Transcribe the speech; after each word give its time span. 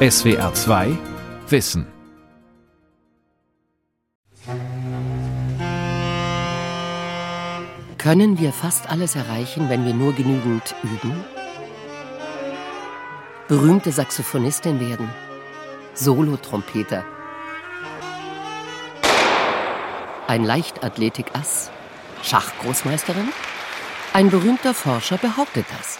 SWR 0.00 0.54
2 0.54 0.96
Wissen. 1.48 1.84
Können 7.98 8.38
wir 8.38 8.52
fast 8.52 8.88
alles 8.88 9.16
erreichen, 9.16 9.68
wenn 9.68 9.84
wir 9.84 9.94
nur 9.94 10.12
genügend 10.12 10.76
üben? 10.84 11.24
Berühmte 13.48 13.90
Saxophonistin 13.90 14.78
werden, 14.78 15.10
Solotrompeter, 15.94 17.04
ein 20.28 20.44
Leichtathletik-Ass, 20.44 21.72
Schachgroßmeisterin? 22.22 23.30
Ein 24.12 24.30
berühmter 24.30 24.74
Forscher 24.74 25.18
behauptet 25.18 25.66
das. 25.76 25.98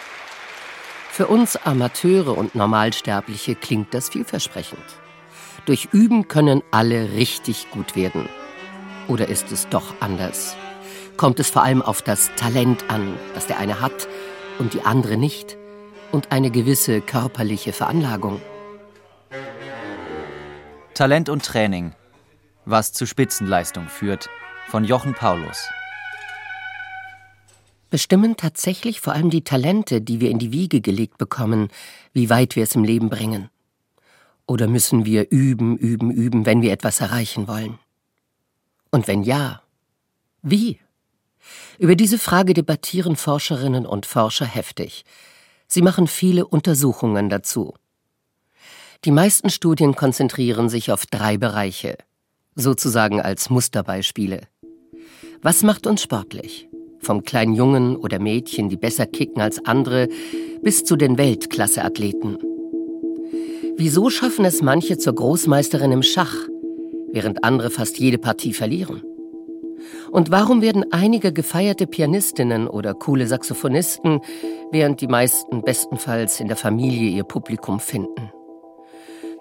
Für 1.18 1.26
uns 1.26 1.56
Amateure 1.56 2.38
und 2.38 2.54
Normalsterbliche 2.54 3.56
klingt 3.56 3.92
das 3.92 4.08
vielversprechend. 4.08 4.78
Durch 5.66 5.88
Üben 5.90 6.28
können 6.28 6.62
alle 6.70 7.10
richtig 7.10 7.72
gut 7.72 7.96
werden. 7.96 8.28
Oder 9.08 9.28
ist 9.28 9.50
es 9.50 9.68
doch 9.68 9.96
anders? 9.98 10.56
Kommt 11.16 11.40
es 11.40 11.50
vor 11.50 11.64
allem 11.64 11.82
auf 11.82 12.02
das 12.02 12.30
Talent 12.36 12.88
an, 12.88 13.18
das 13.34 13.48
der 13.48 13.58
eine 13.58 13.80
hat 13.80 14.06
und 14.60 14.74
die 14.74 14.82
andere 14.82 15.16
nicht? 15.16 15.56
Und 16.12 16.30
eine 16.30 16.52
gewisse 16.52 17.00
körperliche 17.00 17.72
Veranlagung? 17.72 18.40
Talent 20.94 21.28
und 21.28 21.44
Training. 21.44 21.96
Was 22.64 22.92
zu 22.92 23.06
Spitzenleistung 23.06 23.88
führt. 23.88 24.30
Von 24.68 24.84
Jochen 24.84 25.14
Paulus 25.14 25.68
bestimmen 27.90 28.36
tatsächlich 28.36 29.00
vor 29.00 29.12
allem 29.12 29.30
die 29.30 29.44
Talente, 29.44 30.00
die 30.00 30.20
wir 30.20 30.30
in 30.30 30.38
die 30.38 30.52
Wiege 30.52 30.80
gelegt 30.80 31.18
bekommen, 31.18 31.68
wie 32.12 32.30
weit 32.30 32.56
wir 32.56 32.62
es 32.62 32.74
im 32.74 32.84
Leben 32.84 33.08
bringen? 33.08 33.50
Oder 34.46 34.66
müssen 34.66 35.04
wir 35.04 35.30
üben, 35.30 35.76
üben, 35.76 36.10
üben, 36.10 36.46
wenn 36.46 36.62
wir 36.62 36.72
etwas 36.72 37.00
erreichen 37.00 37.48
wollen? 37.48 37.78
Und 38.90 39.06
wenn 39.06 39.22
ja, 39.22 39.62
wie? 40.42 40.80
Über 41.78 41.94
diese 41.94 42.18
Frage 42.18 42.54
debattieren 42.54 43.16
Forscherinnen 43.16 43.86
und 43.86 44.06
Forscher 44.06 44.46
heftig. 44.46 45.04
Sie 45.66 45.82
machen 45.82 46.06
viele 46.06 46.46
Untersuchungen 46.46 47.28
dazu. 47.28 47.74
Die 49.04 49.10
meisten 49.10 49.50
Studien 49.50 49.94
konzentrieren 49.94 50.68
sich 50.68 50.90
auf 50.90 51.06
drei 51.06 51.36
Bereiche, 51.36 51.98
sozusagen 52.54 53.20
als 53.20 53.50
Musterbeispiele. 53.50 54.48
Was 55.42 55.62
macht 55.62 55.86
uns 55.86 56.02
sportlich? 56.02 56.68
Vom 57.00 57.22
kleinen 57.22 57.54
Jungen 57.54 57.96
oder 57.96 58.18
Mädchen, 58.18 58.68
die 58.68 58.76
besser 58.76 59.06
kicken 59.06 59.40
als 59.40 59.64
andere, 59.64 60.08
bis 60.62 60.84
zu 60.84 60.96
den 60.96 61.18
Weltklasseathleten. 61.18 62.38
Wieso 63.76 64.10
schaffen 64.10 64.44
es 64.44 64.62
manche 64.62 64.98
zur 64.98 65.14
Großmeisterin 65.14 65.92
im 65.92 66.02
Schach, 66.02 66.34
während 67.12 67.44
andere 67.44 67.70
fast 67.70 67.98
jede 67.98 68.18
Partie 68.18 68.52
verlieren? 68.52 69.02
Und 70.10 70.30
warum 70.30 70.62
werden 70.62 70.92
einige 70.92 71.32
gefeierte 71.32 71.86
Pianistinnen 71.86 72.66
oder 72.66 72.94
coole 72.94 73.26
Saxophonisten, 73.26 74.20
während 74.72 75.00
die 75.00 75.06
meisten 75.06 75.62
bestenfalls 75.62 76.40
in 76.40 76.48
der 76.48 76.56
Familie 76.56 77.10
ihr 77.10 77.24
Publikum 77.24 77.78
finden? 77.78 78.32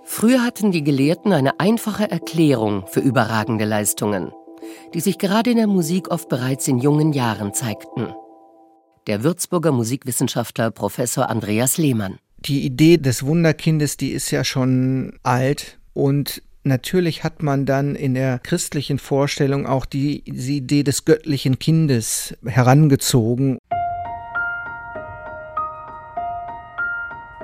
Früher 0.04 0.44
hatten 0.44 0.72
die 0.72 0.84
Gelehrten 0.84 1.34
eine 1.34 1.60
einfache 1.60 2.10
Erklärung 2.10 2.86
für 2.88 3.00
überragende 3.00 3.66
Leistungen 3.66 4.32
die 4.94 5.02
sich 5.02 5.18
gerade 5.18 5.52
in 5.52 5.58
der 5.58 5.68
Musik 5.68 6.10
oft 6.10 6.30
bereits 6.30 6.68
in 6.68 6.80
jungen 6.80 7.14
Jahren 7.14 7.54
zeigten. 7.54 8.14
Der 9.08 9.24
Würzburger 9.24 9.72
Musikwissenschaftler 9.72 10.72
Professor 10.72 11.30
Andreas 11.30 11.78
Lehmann. 11.78 12.18
Die 12.40 12.66
Idee 12.66 12.98
des 12.98 13.26
Wunderkindes, 13.26 13.98
die 13.98 14.12
ist 14.12 14.32
ja 14.32 14.44
schon 14.44 15.14
alt 15.24 15.78
und 15.94 16.42
Natürlich 16.64 17.24
hat 17.24 17.44
man 17.44 17.66
dann 17.66 17.96
in 17.96 18.14
der 18.14 18.40
christlichen 18.40 19.00
Vorstellung 19.00 19.66
auch 19.66 19.86
die, 19.86 20.22
die 20.24 20.58
Idee 20.58 20.84
des 20.84 21.06
göttlichen 21.06 21.60
Kindes 21.60 22.36
herangezogen. 22.46 23.58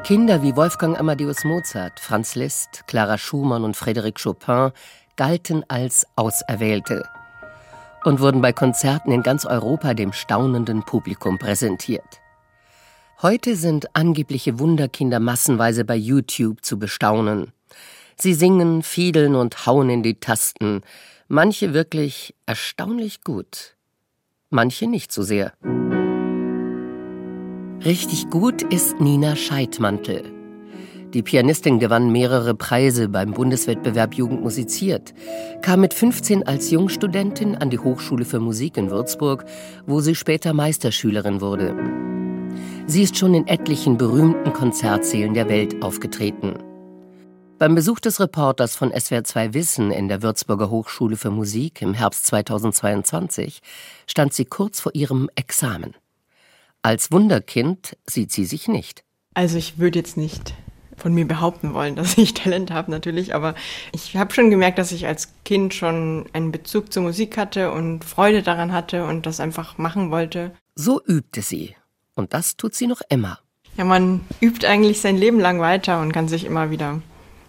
Kinder 0.03 0.44
wie 0.44 0.57
Wolfgang 0.57 1.00
Amadeus 1.00 1.46
Mozart, 1.46 2.01
Franz 2.01 2.35
Liszt, 2.35 2.84
Clara 2.88 3.17
Schumann 3.17 3.63
und 3.63 3.78
Frédéric 3.78 4.22
Chopin 4.22 4.73
galten 5.16 5.63
als 5.69 6.06
Auserwählte 6.17 7.06
und 8.06 8.19
wurden 8.19 8.41
bei 8.41 8.53
Konzerten 8.53 9.12
in 9.12 9.24
ganz 9.24 9.46
Europa 9.46 9.94
dem 9.94 10.14
staunenden 10.14 10.84
Publikum 10.84 11.38
präsentiert. 11.38 12.22
Heute 13.22 13.56
sind 13.56 13.96
angebliche 13.96 14.59
Wunderkinder 14.59 15.19
massenweise 15.19 15.86
bei 15.86 15.96
YouTube 15.96 16.64
zu 16.64 16.78
bestaunen. 16.78 17.53
Sie 18.18 18.34
singen, 18.34 18.84
fiedeln 18.84 19.36
und 19.36 19.66
hauen 19.66 19.90
in 19.90 20.03
die 20.03 20.19
Tasten, 20.19 20.81
manche 21.28 21.74
wirklich 21.74 22.36
erstaunlich 22.46 23.24
gut, 23.24 23.75
manche 24.50 24.88
nicht 24.88 25.12
so 25.12 25.24
sehr. 25.24 25.53
Richtig 27.85 28.30
gut 28.30 28.62
ist 28.62 29.00
Nina 29.00 29.35
Scheidmantel. 29.35 30.42
Die 31.13 31.22
Pianistin 31.22 31.78
gewann 31.78 32.12
mehrere 32.12 32.56
Preise 32.56 33.07
beim 33.07 33.34
Bundeswettbewerb 33.34 34.16
Jugend 34.16 34.41
musiziert, 34.41 35.13
kam 35.62 35.81
mit 35.81 35.94
15 35.94 36.47
als 36.47 36.72
Jungstudentin 36.72 37.56
an 37.56 37.69
die 37.69 37.78
Hochschule 37.78 38.25
für 38.25 38.40
Musik 38.40 38.78
in 38.78 38.90
Würzburg, 38.90 39.46
wo 39.85 40.00
sie 40.00 40.16
später 40.16 40.53
Meisterschülerin 40.53 41.40
wurde. 41.40 41.75
Sie 42.88 43.03
ist 43.03 43.16
schon 43.16 43.35
in 43.35 43.47
etlichen 43.47 43.97
berühmten 43.97 44.53
Konzertsälen 44.53 45.35
der 45.35 45.50
Welt 45.50 45.84
aufgetreten. 45.84 46.56
Beim 47.59 47.75
Besuch 47.75 48.00
des 48.00 48.19
Reporters 48.19 48.75
von 48.75 48.91
SWR2 48.91 49.53
Wissen 49.53 49.91
in 49.91 50.07
der 50.07 50.23
Würzburger 50.23 50.72
Hochschule 50.72 51.16
für 51.16 51.29
Musik 51.29 51.84
im 51.84 51.94
Herbst 51.94 52.25
2022 52.25 53.62
stand 54.07 54.34
sie 54.34 54.46
kurz 54.46 54.79
vor 54.79 54.96
ihrem 54.96 55.29
Examen. 55.35 55.94
Als 56.81 57.12
Wunderkind 57.12 57.96
sieht 58.06 58.31
sie 58.31 58.46
sich 58.46 58.68
nicht. 58.68 59.03
Also 59.35 59.57
ich 59.57 59.78
würde 59.78 60.00
jetzt 60.00 60.18
nicht 60.18 60.53
von 60.97 61.13
mir 61.13 61.27
behaupten 61.27 61.73
wollen, 61.73 61.95
dass 61.97 62.17
ich 62.17 62.33
Talent 62.33 62.71
habe 62.71 62.91
natürlich, 62.91 63.35
aber 63.35 63.55
ich 63.91 64.15
habe 64.15 64.33
schon 64.33 64.49
gemerkt, 64.49 64.77
dass 64.77 64.91
ich 64.91 65.07
als 65.07 65.33
Kind 65.45 65.73
schon 65.73 66.25
einen 66.33 66.51
Bezug 66.51 66.91
zur 66.91 67.03
Musik 67.03 67.37
hatte 67.37 67.71
und 67.71 68.03
Freude 68.03 68.43
daran 68.43 68.71
hatte 68.71 69.05
und 69.05 69.25
das 69.25 69.39
einfach 69.39 69.77
machen 69.77 70.11
wollte. 70.11 70.51
So 70.75 71.01
übte 71.03 71.41
sie. 71.41 71.75
Und 72.15 72.33
das 72.33 72.57
tut 72.57 72.75
sie 72.75 72.87
noch 72.87 73.01
immer. 73.09 73.39
Ja, 73.77 73.85
man 73.85 74.21
übt 74.39 74.67
eigentlich 74.67 75.01
sein 75.01 75.17
Leben 75.17 75.39
lang 75.39 75.59
weiter 75.59 75.99
und 76.01 76.11
kann 76.11 76.27
sich 76.27 76.45
immer 76.45 76.69
wieder 76.69 77.01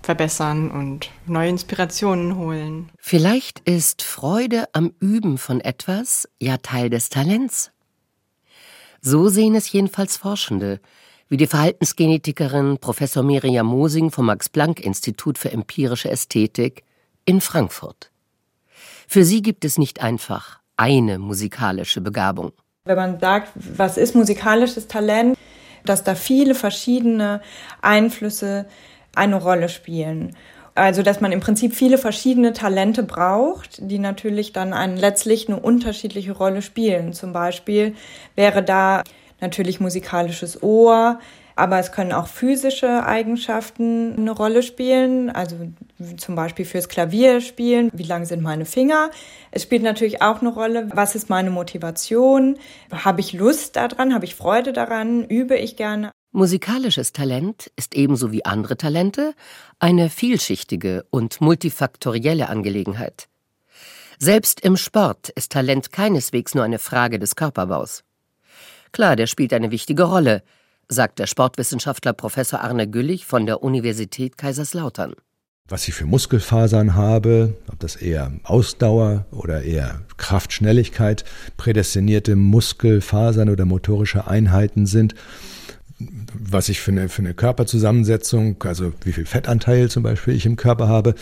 verbessern 0.05 0.71
und 0.71 1.11
neue 1.26 1.49
Inspirationen 1.49 2.37
holen. 2.37 2.91
Vielleicht 2.99 3.61
ist 3.61 4.03
Freude 4.03 4.69
am 4.72 4.93
Üben 5.00 5.38
von 5.38 5.61
etwas 5.61 6.28
ja 6.38 6.59
Teil 6.59 6.91
des 6.91 7.09
Talents. 7.09 7.72
So 9.00 9.28
sehen 9.28 9.55
es 9.55 9.71
jedenfalls 9.71 10.16
Forschende, 10.16 10.81
wie 11.29 11.37
die 11.37 11.47
Verhaltensgenetikerin 11.47 12.79
Professor 12.79 13.23
Miriam 13.23 13.67
Mosing 13.67 14.11
vom 14.11 14.27
Max-Planck-Institut 14.27 15.39
für 15.39 15.51
empirische 15.51 16.11
Ästhetik 16.11 16.85
in 17.25 17.41
Frankfurt. 17.41 18.11
Für 19.09 19.25
sie 19.25 19.43
gibt 19.43 19.65
es 19.65 19.79
nicht 19.79 20.03
einfach 20.03 20.61
eine 20.77 21.19
musikalische 21.19 22.01
Begabung. 22.01 22.53
Wenn 22.85 22.97
man 22.97 23.21
sagt, 23.21 23.53
was 23.55 23.97
ist 23.97 24.15
musikalisches 24.15 24.89
Talent, 24.89 25.39
dass 25.85 26.05
da 26.05 26.15
viele 26.15 26.55
verschiedene 26.55 27.41
Einflüsse 27.83 28.67
eine 29.15 29.37
Rolle 29.37 29.69
spielen. 29.69 30.37
Also, 30.75 31.03
dass 31.03 31.21
man 31.21 31.31
im 31.31 31.41
Prinzip 31.41 31.75
viele 31.75 31.99
verschiedene 31.99 32.53
Talente 32.53 33.05
braucht, 33.05 33.79
die 33.79 34.01
natürlich 34.01 34.53
dann 34.53 34.73
einen, 34.73 34.97
letztlich 34.97 35.49
eine 35.49 35.61
unterschiedliche 35.61 36.33
Rolle 36.33 36.62
spielen. 36.62 37.12
Zum 37.12 37.33
Beispiel 37.33 37.95
wäre 38.35 38.62
da 38.62 39.05
natürlich 39.41 39.81
musikalisches 39.81 40.62
Ohr, 40.62 41.19
aber 41.56 41.78
es 41.78 41.93
können 41.93 42.12
auch 42.12 42.27
physische 42.27 43.06
Eigenschaften 43.06 44.17
eine 44.17 44.32
Rolle 44.32 44.62
spielen, 44.62 45.31
also 45.31 45.56
zum 46.17 46.35
Beispiel 46.35 46.64
fürs 46.64 46.88
Klavier 46.88 47.41
spielen, 47.41 47.91
wie 47.93 48.03
lang 48.03 48.25
sind 48.25 48.43
meine 48.43 48.64
Finger. 48.64 49.11
Es 49.50 49.62
spielt 49.62 49.82
natürlich 49.82 50.20
auch 50.20 50.41
eine 50.41 50.53
Rolle, 50.53 50.88
was 50.93 51.14
ist 51.14 51.31
meine 51.31 51.50
Motivation, 51.50 52.59
habe 52.91 53.20
ich 53.20 53.32
Lust 53.32 53.76
daran, 53.76 54.14
habe 54.14 54.25
ich 54.25 54.35
Freude 54.35 54.73
daran, 54.73 55.25
übe 55.25 55.56
ich 55.56 55.76
gerne. 55.76 56.11
Musikalisches 56.32 57.12
Talent 57.12 57.70
ist 57.76 57.94
ebenso 57.94 58.32
wie 58.32 58.44
andere 58.44 58.76
Talente 58.76 59.35
eine 59.79 60.11
vielschichtige 60.11 61.06
und 61.11 61.41
multifaktorielle 61.41 62.49
Angelegenheit. 62.49 63.29
Selbst 64.19 64.61
im 64.61 64.76
Sport 64.76 65.29
ist 65.29 65.53
Talent 65.53 65.93
keineswegs 65.93 66.56
nur 66.56 66.64
eine 66.64 66.81
Frage 66.81 67.20
des 67.20 67.37
Körperbaus. 67.37 68.03
Klar, 68.94 69.17
der 69.17 69.26
spielt 69.26 69.52
eine 69.52 69.73
wichtige 69.73 70.05
Rolle, 70.05 70.44
sagt 70.88 71.19
der 71.19 71.26
Sportwissenschaftler 71.26 72.12
Professor 72.12 72.61
Arne 72.61 72.88
Güllich 72.88 73.26
von 73.26 73.44
der 73.44 73.61
Universität 73.64 74.38
Kaiserslautern. 74.38 75.14
Was 75.69 75.88
ich 75.88 75.94
für 75.94 76.06
Muskelfasern 76.06 76.94
habe, 76.94 77.55
ob 77.73 77.81
das 77.81 77.96
eher 77.96 78.31
Ausdauer 78.44 79.26
oder 79.32 79.62
eher 79.62 80.02
Kraftschnelligkeit, 80.17 81.25
prädestinierte 81.56 82.37
Muskelfasern 82.37 83.49
oder 83.49 83.64
motorische 83.64 84.29
Einheiten 84.29 84.87
sind, 84.87 85.17
was 86.35 86.69
ich 86.69 86.81
für 86.81 86.91
eine, 86.91 87.09
für 87.09 87.23
eine 87.23 87.35
Körperzusammensetzung, 87.35 88.63
also 88.65 88.93
wie 89.05 89.13
viel 89.13 89.27
Fettanteil 89.27 89.91
zum 89.91 90.03
Beispiel 90.03 90.35
ich 90.35 90.47
im 90.47 90.57
Körper 90.57 90.89
habe. 90.89 91.15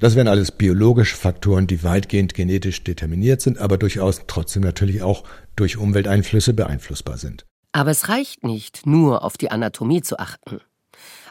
Das 0.00 0.14
wären 0.14 0.28
alles 0.28 0.52
biologische 0.52 1.16
Faktoren, 1.16 1.66
die 1.66 1.82
weitgehend 1.82 2.34
genetisch 2.34 2.84
determiniert 2.84 3.40
sind, 3.40 3.58
aber 3.58 3.78
durchaus 3.78 4.22
trotzdem 4.26 4.62
natürlich 4.62 5.02
auch 5.02 5.24
durch 5.56 5.76
Umwelteinflüsse 5.76 6.54
beeinflussbar 6.54 7.18
sind. 7.18 7.44
Aber 7.72 7.90
es 7.90 8.08
reicht 8.08 8.44
nicht, 8.44 8.86
nur 8.86 9.24
auf 9.24 9.36
die 9.36 9.50
Anatomie 9.50 10.02
zu 10.02 10.18
achten. 10.18 10.60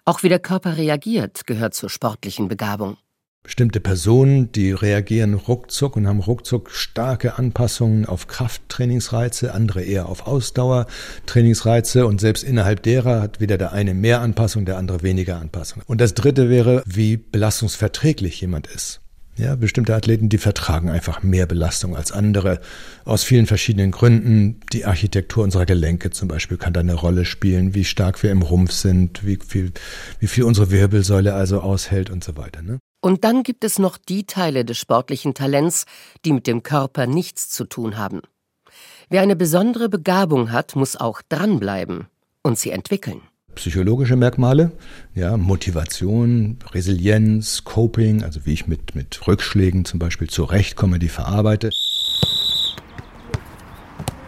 Auch 0.06 0.24
wie 0.24 0.30
der 0.30 0.40
Körper 0.40 0.78
reagiert, 0.78 1.48
gehört 1.48 1.74
zur 1.74 1.90
sportlichen 1.90 2.48
Begabung 2.48 2.98
bestimmte 3.58 3.80
Personen, 3.80 4.52
die 4.52 4.72
reagieren 4.72 5.34
ruckzuck 5.34 5.96
und 5.96 6.06
haben 6.06 6.20
ruckzuck 6.20 6.70
starke 6.70 7.40
Anpassungen 7.40 8.06
auf 8.06 8.28
Krafttrainingsreize, 8.28 9.54
andere 9.54 9.82
eher 9.84 10.10
auf 10.10 10.28
Ausdauertrainingsreize 10.28 12.06
und 12.06 12.20
selbst 12.22 12.44
innerhalb 12.44 12.84
derer 12.84 13.22
hat 13.22 13.40
wieder 13.40 13.58
der 13.58 13.72
eine 13.72 13.94
mehr 13.94 14.22
Anpassung, 14.22 14.66
der 14.66 14.78
andere 14.78 15.02
weniger 15.02 15.40
Anpassung. 15.40 15.82
Und 15.88 16.02
das 16.02 16.14
dritte 16.14 16.50
wäre, 16.50 16.84
wie 16.86 17.18
belastungsverträglich 17.18 18.42
jemand 18.42 18.68
ist. 18.68 19.00
Ja, 19.38 19.56
bestimmte 19.56 19.96
Athleten, 19.96 20.30
die 20.30 20.40
vertragen 20.40 20.90
einfach 20.90 21.24
mehr 21.24 21.46
Belastung 21.46 21.96
als 21.96 22.12
andere. 22.12 22.60
Aus 23.06 23.24
vielen 23.24 23.46
verschiedenen 23.46 23.92
Gründen. 23.92 24.60
Die 24.74 24.86
Architektur 24.86 25.44
unserer 25.44 25.66
Gelenke 25.66 26.10
zum 26.10 26.28
Beispiel 26.28 26.58
kann 26.58 26.74
da 26.74 26.80
eine 26.80 26.96
Rolle 26.96 27.24
spielen, 27.24 27.74
wie 27.76 27.86
stark 27.86 28.22
wir 28.24 28.32
im 28.32 28.42
Rumpf 28.42 28.72
sind, 28.72 29.26
wie 29.26 29.38
viel, 29.38 29.72
wie 30.20 30.28
viel 30.28 30.44
unsere 30.44 30.70
Wirbelsäule 30.72 31.34
also 31.34 31.62
aushält 31.62 32.10
und 32.10 32.24
so 32.24 32.36
weiter. 32.36 32.62
Ne? 32.62 32.80
Und 33.00 33.24
dann 33.24 33.44
gibt 33.44 33.64
es 33.64 33.80
noch 33.80 33.98
die 33.98 34.26
Teile 34.26 34.66
des 34.66 34.78
sportlichen 34.78 35.34
Talents, 35.34 35.86
die 36.26 36.34
mit 36.34 36.48
dem 36.48 36.64
Körper 36.64 37.08
nichts 37.08 37.50
zu 37.50 37.66
tun 37.66 37.98
haben. 37.98 38.22
Wer 39.10 39.22
eine 39.22 39.36
besondere 39.36 39.88
Begabung 39.90 40.52
hat, 40.52 40.76
muss 40.76 40.96
auch 40.96 41.22
dranbleiben 41.30 42.08
und 42.42 42.58
sie 42.58 42.72
entwickeln. 42.72 43.22
Psychologische 43.56 44.16
Merkmale, 44.16 44.72
ja, 45.16 45.36
Motivation, 45.36 46.60
Resilienz, 46.74 47.64
Coping, 47.64 48.24
also 48.24 48.46
wie 48.46 48.54
ich 48.54 48.68
mit, 48.68 48.94
mit 48.94 49.28
Rückschlägen 49.28 49.84
zum 49.84 50.00
Beispiel 50.00 50.30
zurechtkomme, 50.30 51.00
die 51.00 51.10
verarbeite. 51.10 51.72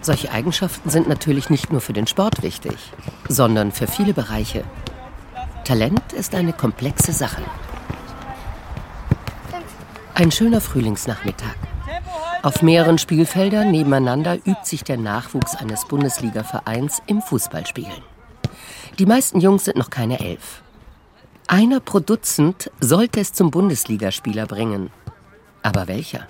Solche 0.02 0.32
Eigenschaften 0.32 0.90
sind 0.90 1.08
natürlich 1.08 1.50
nicht 1.50 1.72
nur 1.72 1.82
für 1.82 1.94
den 1.94 2.08
Sport 2.08 2.42
wichtig, 2.42 2.74
sondern 3.28 3.72
für 3.72 3.86
viele 3.86 4.14
Bereiche. 4.14 4.64
Talent 5.66 6.14
ist 6.14 6.34
eine 6.34 6.54
komplexe 6.54 7.12
Sache. 7.12 7.44
Ein 10.20 10.34
schöner 10.34 10.60
Frühlingsnachmittag. 10.60 11.56
Auf 12.44 12.62
mehreren 12.62 12.98
Spielfeldern 12.98 13.72
nebeneinander 13.72 14.36
übt 14.36 14.66
sich 14.66 14.84
der 14.84 14.98
Nachwuchs 14.98 15.56
eines 15.56 15.86
Bundesligavereins 15.86 17.02
im 17.08 17.22
Fußballspielen. 17.22 18.04
Die 19.00 19.06
meisten 19.06 19.40
Jungs 19.40 19.64
sind 19.64 19.78
noch 19.78 19.90
keine 19.90 20.20
elf. 20.20 20.62
Einer 21.48 21.80
pro 21.80 22.02
Dutzend 22.02 22.70
sollte 22.82 23.22
es 23.22 23.32
zum 23.32 23.50
Bundesligaspieler 23.50 24.46
bringen. 24.46 24.92
Aber 25.64 25.88
welcher? 25.88 26.28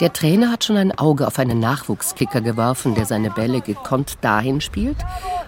Der 0.00 0.12
Trainer 0.12 0.52
hat 0.52 0.64
schon 0.64 0.76
ein 0.76 0.96
Auge 0.96 1.26
auf 1.26 1.38
einen 1.38 1.60
Nachwuchskicker 1.60 2.42
geworfen, 2.42 2.94
der 2.94 3.06
seine 3.06 3.30
Bälle 3.30 3.62
gekonnt 3.62 4.18
dahin 4.20 4.60
spielt, 4.60 4.98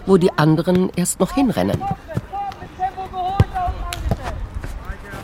wo 0.07 0.17
die 0.17 0.35
anderen 0.39 0.89
erst 0.95 1.19
noch 1.19 1.35
hinrennen. 1.35 1.83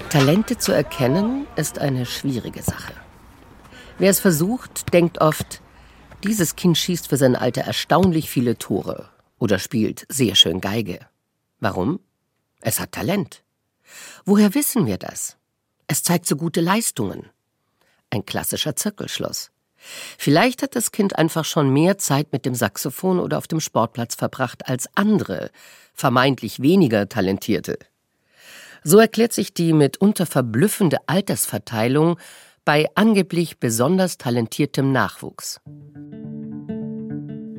Talente 0.09 0.57
zu 0.57 0.71
erkennen, 0.71 1.47
ist 1.57 1.79
eine 1.79 2.05
schwierige 2.05 2.63
Sache. 2.63 2.93
Wer 3.97 4.09
es 4.09 4.21
versucht, 4.21 4.93
denkt 4.93 5.19
oft, 5.19 5.61
dieses 6.23 6.55
Kind 6.55 6.77
schießt 6.77 7.09
für 7.09 7.17
sein 7.17 7.35
Alter 7.35 7.63
erstaunlich 7.63 8.29
viele 8.29 8.57
Tore 8.57 9.09
oder 9.37 9.59
spielt 9.59 10.05
sehr 10.09 10.35
schön 10.35 10.61
Geige. 10.61 10.99
Warum? 11.59 11.99
Es 12.61 12.79
hat 12.79 12.93
Talent. 12.93 13.43
Woher 14.23 14.53
wissen 14.55 14.85
wir 14.85 14.97
das? 14.97 15.35
Es 15.87 16.03
zeigt 16.03 16.25
so 16.25 16.37
gute 16.37 16.61
Leistungen. 16.61 17.29
Ein 18.09 18.25
klassischer 18.25 18.77
Zirkelschluss. 18.77 19.51
Vielleicht 20.17 20.63
hat 20.63 20.75
das 20.77 20.91
Kind 20.91 21.17
einfach 21.17 21.43
schon 21.43 21.69
mehr 21.69 21.97
Zeit 21.97 22.31
mit 22.31 22.45
dem 22.45 22.55
Saxophon 22.55 23.19
oder 23.19 23.37
auf 23.37 23.47
dem 23.47 23.59
Sportplatz 23.59 24.15
verbracht 24.15 24.69
als 24.69 24.89
andere, 24.95 25.51
vermeintlich 25.93 26.61
weniger 26.61 27.09
talentierte. 27.09 27.77
So 28.89 28.99
erklärt 28.99 29.33
sich 29.33 29.53
die 29.53 29.73
mitunter 29.73 30.25
verblüffende 30.25 30.99
Altersverteilung 31.07 32.17
bei 32.63 32.87
angeblich 32.95 33.59
besonders 33.59 34.17
talentiertem 34.17 34.93
Nachwuchs. 34.93 35.59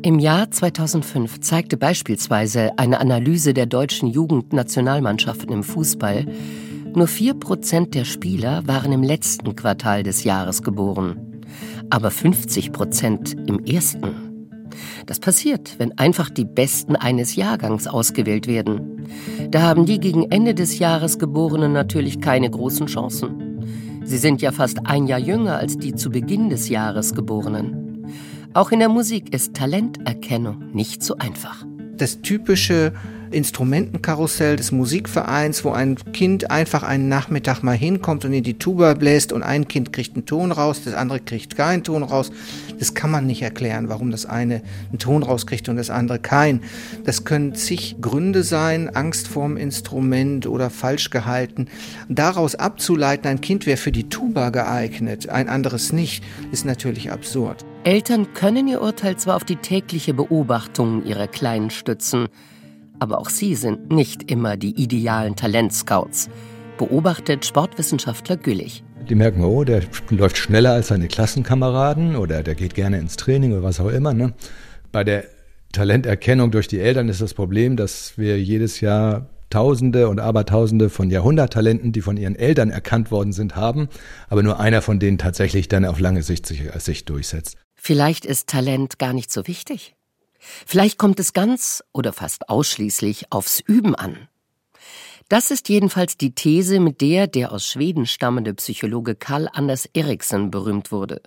Im 0.00 0.18
Jahr 0.20 0.50
2005 0.50 1.40
zeigte 1.40 1.76
beispielsweise 1.76 2.78
eine 2.78 2.98
Analyse 2.98 3.52
der 3.52 3.66
deutschen 3.66 4.08
Jugendnationalmannschaften 4.08 5.52
im 5.52 5.64
Fußball, 5.64 6.24
nur 6.94 7.06
4% 7.06 7.90
der 7.90 8.06
Spieler 8.06 8.66
waren 8.66 8.90
im 8.90 9.02
letzten 9.02 9.54
Quartal 9.54 10.04
des 10.04 10.24
Jahres 10.24 10.62
geboren, 10.62 11.42
aber 11.90 12.08
50% 12.08 13.46
im 13.46 13.62
ersten. 13.66 14.27
Das 15.06 15.20
passiert, 15.20 15.76
wenn 15.78 15.96
einfach 15.98 16.30
die 16.30 16.44
Besten 16.44 16.96
eines 16.96 17.36
Jahrgangs 17.36 17.86
ausgewählt 17.86 18.46
werden. 18.46 19.06
Da 19.50 19.62
haben 19.62 19.86
die 19.86 20.00
gegen 20.00 20.30
Ende 20.30 20.54
des 20.54 20.78
Jahres 20.78 21.18
Geborenen 21.18 21.72
natürlich 21.72 22.20
keine 22.20 22.50
großen 22.50 22.86
Chancen. 22.86 23.60
Sie 24.04 24.18
sind 24.18 24.40
ja 24.40 24.52
fast 24.52 24.86
ein 24.86 25.06
Jahr 25.06 25.18
jünger 25.18 25.58
als 25.58 25.76
die 25.76 25.94
zu 25.94 26.10
Beginn 26.10 26.48
des 26.48 26.68
Jahres 26.68 27.14
Geborenen. 27.14 28.06
Auch 28.54 28.72
in 28.72 28.78
der 28.78 28.88
Musik 28.88 29.34
ist 29.34 29.54
Talenterkennung 29.54 30.72
nicht 30.72 31.02
so 31.02 31.16
einfach. 31.18 31.64
Das 31.96 32.22
typische 32.22 32.92
Instrumentenkarussell 33.30 34.56
des 34.56 34.72
Musikvereins, 34.72 35.64
wo 35.64 35.70
ein 35.70 35.96
Kind 36.12 36.50
einfach 36.50 36.82
einen 36.82 37.08
Nachmittag 37.08 37.62
mal 37.62 37.76
hinkommt 37.76 38.24
und 38.24 38.32
in 38.32 38.42
die 38.42 38.58
Tuba 38.58 38.94
bläst 38.94 39.32
und 39.32 39.42
ein 39.42 39.68
Kind 39.68 39.92
kriegt 39.92 40.16
einen 40.16 40.26
Ton 40.26 40.52
raus, 40.52 40.82
das 40.84 40.94
andere 40.94 41.20
kriegt 41.20 41.56
keinen 41.56 41.84
Ton 41.84 42.02
raus. 42.02 42.30
Das 42.78 42.94
kann 42.94 43.10
man 43.10 43.26
nicht 43.26 43.42
erklären, 43.42 43.88
warum 43.88 44.10
das 44.10 44.26
eine 44.26 44.62
einen 44.90 44.98
Ton 44.98 45.22
rauskriegt 45.22 45.68
und 45.68 45.76
das 45.76 45.90
andere 45.90 46.18
keinen. 46.18 46.62
Das 47.04 47.24
können 47.24 47.54
zig 47.54 47.96
Gründe 48.00 48.42
sein, 48.42 48.94
Angst 48.94 49.28
vorm 49.28 49.56
Instrument 49.56 50.46
oder 50.46 50.70
falsch 50.70 51.10
gehalten. 51.10 51.66
Daraus 52.08 52.54
abzuleiten, 52.54 53.28
ein 53.28 53.40
Kind 53.40 53.66
wäre 53.66 53.76
für 53.76 53.92
die 53.92 54.08
Tuba 54.08 54.50
geeignet, 54.50 55.28
ein 55.28 55.48
anderes 55.48 55.92
nicht, 55.92 56.24
ist 56.52 56.64
natürlich 56.64 57.10
absurd. 57.10 57.64
Eltern 57.84 58.34
können 58.34 58.68
ihr 58.68 58.82
Urteil 58.82 59.16
zwar 59.16 59.36
auf 59.36 59.44
die 59.44 59.56
tägliche 59.56 60.12
Beobachtung 60.14 61.04
ihrer 61.04 61.28
Kleinen 61.28 61.70
stützen, 61.70 62.28
aber 62.98 63.18
auch 63.18 63.28
sie 63.28 63.54
sind 63.54 63.90
nicht 63.90 64.30
immer 64.30 64.56
die 64.56 64.80
idealen 64.80 65.36
Talentscouts, 65.36 66.28
beobachtet 66.76 67.46
Sportwissenschaftler 67.46 68.36
Güllich. 68.36 68.82
Die 69.08 69.14
merken, 69.14 69.42
oh, 69.42 69.64
der 69.64 69.82
läuft 70.10 70.36
schneller 70.36 70.72
als 70.72 70.88
seine 70.88 71.08
Klassenkameraden 71.08 72.16
oder 72.16 72.42
der 72.42 72.54
geht 72.54 72.74
gerne 72.74 72.98
ins 72.98 73.16
Training 73.16 73.52
oder 73.52 73.62
was 73.62 73.80
auch 73.80 73.88
immer. 73.88 74.12
Ne? 74.12 74.34
Bei 74.92 75.02
der 75.04 75.24
Talenterkennung 75.72 76.50
durch 76.50 76.68
die 76.68 76.80
Eltern 76.80 77.08
ist 77.08 77.20
das 77.20 77.34
Problem, 77.34 77.76
dass 77.76 78.18
wir 78.18 78.40
jedes 78.40 78.80
Jahr 78.80 79.30
Tausende 79.50 80.08
und 80.08 80.20
Abertausende 80.20 80.90
von 80.90 81.08
Jahrhunderttalenten, 81.08 81.92
die 81.92 82.02
von 82.02 82.18
ihren 82.18 82.36
Eltern 82.36 82.68
erkannt 82.68 83.10
worden 83.10 83.32
sind, 83.32 83.56
haben, 83.56 83.88
aber 84.28 84.42
nur 84.42 84.60
einer 84.60 84.82
von 84.82 84.98
denen 84.98 85.16
tatsächlich 85.16 85.68
dann 85.68 85.86
auf 85.86 86.00
lange 86.00 86.22
Sicht 86.22 86.44
sich, 86.44 86.62
sich 86.76 87.06
durchsetzt. 87.06 87.56
Vielleicht 87.74 88.26
ist 88.26 88.48
Talent 88.48 88.98
gar 88.98 89.14
nicht 89.14 89.32
so 89.32 89.46
wichtig. 89.46 89.94
Vielleicht 90.38 90.98
kommt 90.98 91.18
es 91.18 91.32
ganz 91.32 91.82
oder 91.94 92.12
fast 92.12 92.50
ausschließlich 92.50 93.32
aufs 93.32 93.60
Üben 93.60 93.94
an. 93.94 94.28
Das 95.28 95.50
ist 95.50 95.68
jedenfalls 95.68 96.16
die 96.16 96.34
These, 96.34 96.80
mit 96.80 97.00
der 97.00 97.26
der 97.26 97.52
aus 97.52 97.66
Schweden 97.66 98.06
stammende 98.06 98.54
Psychologe 98.54 99.14
Karl 99.14 99.48
Anders 99.52 99.86
Eriksen 99.92 100.50
berühmt 100.50 100.90
wurde. 100.90 101.20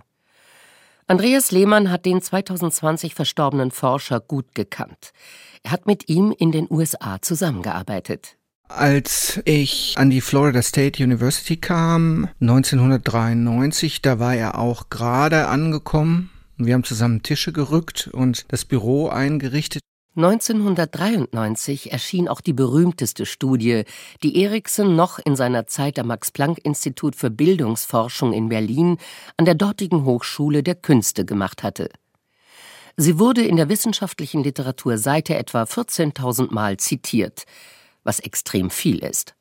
Andreas 1.08 1.52
Lehmann 1.52 1.92
hat 1.92 2.06
den 2.06 2.22
2020 2.22 3.14
verstorbenen 3.14 3.72
Forscher 3.72 4.20
gut 4.20 4.56
gekannt. 4.56 5.12
Er 5.64 5.72
hat 5.72 5.86
mit 5.86 6.10
ihm 6.10 6.34
in 6.38 6.52
den 6.52 6.68
USA 6.70 7.22
zusammengearbeitet. 7.22 8.38
Als 8.70 9.42
ich 9.46 9.96
an 9.98 10.10
die 10.10 10.22
Florida 10.22 10.62
State 10.62 11.04
University 11.04 11.58
kam, 11.58 12.30
1993, 12.40 14.02
da 14.02 14.18
war 14.18 14.34
er 14.34 14.58
auch 14.58 14.90
gerade 14.90 15.48
angekommen 15.48 16.32
wir 16.66 16.76
haben 16.76 16.84
zusammen 16.84 17.24
Tische 17.24 17.54
gerückt 17.54 18.10
und 18.12 18.46
das 18.50 18.66
Büro 18.66 19.10
eingerichtet. 19.10 19.82
1993 20.16 21.94
erschien 21.94 22.28
auch 22.28 22.42
die 22.42 22.52
berühmteste 22.52 23.26
Studie, 23.26 23.84
die 24.24 24.42
Eriksen 24.44 24.98
noch 24.98 25.20
in 25.20 25.38
seiner 25.38 25.68
Zeit 25.68 25.98
am 26.00 26.08
Max-Planck-Institut 26.08 27.16
für 27.16 27.30
Bildungsforschung 27.30 28.34
in 28.34 28.50
Berlin 28.50 28.98
an 29.38 29.46
der 29.46 29.56
dortigen 29.56 30.04
Hochschule 30.04 30.64
der 30.64 30.76
Künste 30.76 31.24
gemacht 31.24 31.64
hatte. 31.64 31.90
Sie 32.98 33.20
wurde 33.20 33.42
in 33.42 33.56
der 33.56 33.70
wissenschaftlichen 33.70 34.44
Literatur 34.44 34.98
seither 34.98 35.40
etwa 35.40 35.64
14.000 35.64 36.54
Mal 36.54 36.76
zitiert, 36.76 37.46
was 38.04 38.20
extrem 38.20 38.70
viel 38.70 39.00
ist. 39.00 39.34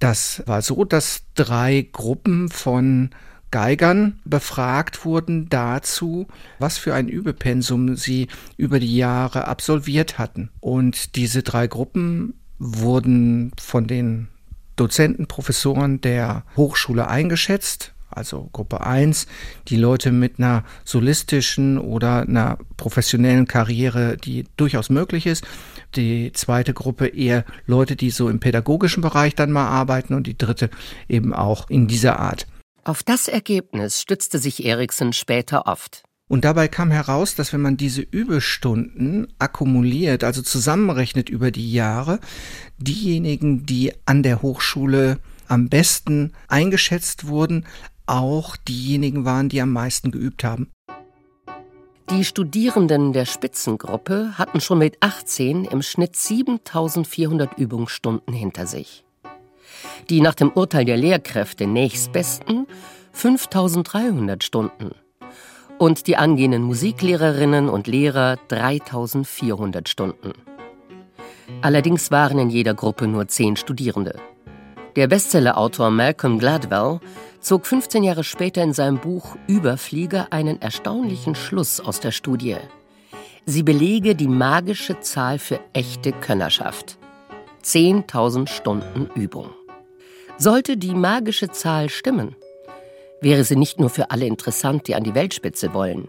Das 0.00 0.42
war 0.46 0.62
so, 0.62 0.84
dass 0.84 1.22
drei 1.34 1.88
Gruppen 1.92 2.48
von 2.48 3.10
Geigern 3.50 4.20
befragt 4.24 5.04
wurden 5.04 5.48
dazu, 5.48 6.26
was 6.58 6.78
für 6.78 6.94
ein 6.94 7.08
Übepensum 7.08 7.96
sie 7.96 8.28
über 8.56 8.78
die 8.80 8.96
Jahre 8.96 9.48
absolviert 9.48 10.18
hatten. 10.18 10.50
Und 10.60 11.16
diese 11.16 11.42
drei 11.42 11.66
Gruppen 11.66 12.34
wurden 12.58 13.52
von 13.60 13.86
den 13.86 14.28
Dozenten, 14.76 15.26
Professoren 15.26 16.00
der 16.00 16.44
Hochschule 16.56 17.08
eingeschätzt. 17.08 17.94
Also 18.10 18.48
Gruppe 18.52 18.80
1, 18.86 19.26
die 19.68 19.76
Leute 19.76 20.12
mit 20.12 20.38
einer 20.38 20.64
solistischen 20.84 21.78
oder 21.78 22.22
einer 22.22 22.58
professionellen 22.76 23.46
Karriere, 23.46 24.16
die 24.16 24.44
durchaus 24.56 24.88
möglich 24.88 25.26
ist. 25.26 25.46
Die 25.94 26.32
zweite 26.32 26.72
Gruppe 26.72 27.06
eher 27.08 27.44
Leute, 27.66 27.96
die 27.96 28.10
so 28.10 28.28
im 28.28 28.40
pädagogischen 28.40 29.02
Bereich 29.02 29.34
dann 29.34 29.52
mal 29.52 29.68
arbeiten 29.68 30.14
und 30.14 30.26
die 30.26 30.38
dritte 30.38 30.70
eben 31.08 31.34
auch 31.34 31.68
in 31.68 31.86
dieser 31.86 32.18
Art. 32.18 32.46
Auf 32.88 33.02
das 33.02 33.28
Ergebnis 33.28 34.00
stützte 34.00 34.38
sich 34.38 34.64
Eriksen 34.64 35.12
später 35.12 35.66
oft. 35.66 36.04
Und 36.26 36.46
dabei 36.46 36.68
kam 36.68 36.90
heraus, 36.90 37.34
dass 37.34 37.52
wenn 37.52 37.60
man 37.60 37.76
diese 37.76 38.00
Übestunden 38.00 39.30
akkumuliert, 39.38 40.24
also 40.24 40.40
zusammenrechnet 40.40 41.28
über 41.28 41.50
die 41.50 41.70
Jahre, 41.70 42.18
diejenigen, 42.78 43.66
die 43.66 43.92
an 44.06 44.22
der 44.22 44.40
Hochschule 44.40 45.18
am 45.48 45.68
besten 45.68 46.32
eingeschätzt 46.48 47.26
wurden, 47.26 47.66
auch 48.06 48.56
diejenigen 48.56 49.26
waren, 49.26 49.50
die 49.50 49.60
am 49.60 49.70
meisten 49.70 50.10
geübt 50.10 50.42
haben. 50.42 50.70
Die 52.08 52.24
Studierenden 52.24 53.12
der 53.12 53.26
Spitzengruppe 53.26 54.38
hatten 54.38 54.62
schon 54.62 54.78
mit 54.78 54.96
18 55.00 55.66
im 55.66 55.82
Schnitt 55.82 56.16
7400 56.16 57.58
Übungsstunden 57.58 58.32
hinter 58.32 58.66
sich. 58.66 59.04
Die 60.10 60.20
nach 60.20 60.34
dem 60.34 60.50
Urteil 60.50 60.84
der 60.84 60.96
Lehrkräfte 60.96 61.66
nächstbesten 61.66 62.66
5300 63.12 64.44
Stunden 64.44 64.92
und 65.78 66.06
die 66.06 66.16
angehenden 66.16 66.62
Musiklehrerinnen 66.62 67.68
und 67.68 67.86
Lehrer 67.86 68.36
3400 68.48 69.88
Stunden. 69.88 70.32
Allerdings 71.62 72.10
waren 72.10 72.38
in 72.38 72.50
jeder 72.50 72.74
Gruppe 72.74 73.06
nur 73.06 73.28
zehn 73.28 73.56
Studierende. 73.56 74.16
Der 74.96 75.06
Bestsellerautor 75.06 75.90
Malcolm 75.90 76.38
Gladwell 76.38 77.00
zog 77.40 77.66
15 77.66 78.02
Jahre 78.02 78.24
später 78.24 78.62
in 78.62 78.72
seinem 78.72 78.98
Buch 78.98 79.36
Überflieger 79.46 80.28
einen 80.30 80.60
erstaunlichen 80.60 81.34
Schluss 81.34 81.80
aus 81.80 82.00
der 82.00 82.10
Studie. 82.10 82.56
Sie 83.46 83.62
belege 83.62 84.14
die 84.14 84.28
magische 84.28 85.00
Zahl 85.00 85.38
für 85.38 85.60
echte 85.72 86.12
Könnerschaft. 86.12 86.98
10.000 87.64 88.48
Stunden 88.48 89.08
Übung. 89.14 89.50
Sollte 90.40 90.76
die 90.76 90.94
magische 90.94 91.50
Zahl 91.50 91.88
stimmen, 91.88 92.36
wäre 93.20 93.42
sie 93.42 93.56
nicht 93.56 93.80
nur 93.80 93.90
für 93.90 94.12
alle 94.12 94.24
interessant, 94.24 94.86
die 94.86 94.94
an 94.94 95.02
die 95.02 95.16
Weltspitze 95.16 95.74
wollen. 95.74 96.06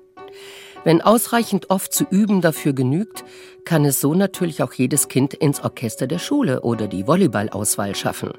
Wenn 0.83 1.01
ausreichend 1.01 1.71
oft 1.71 1.91
zu 1.91 2.05
üben 2.12 2.39
dafür 2.39 2.74
genügt, 2.74 3.25
kann 3.65 3.86
es 3.86 4.00
so 4.00 4.13
natürlich 4.13 4.62
auch 4.62 4.71
jedes 4.74 5.07
Kind 5.07 5.33
ins 5.33 5.62
Orchester 5.62 6.05
der 6.05 6.19
Schule 6.19 6.62
oder 6.62 6.88
die 6.88 7.07
Volleyballauswahl 7.07 7.95
schaffen. 7.95 8.33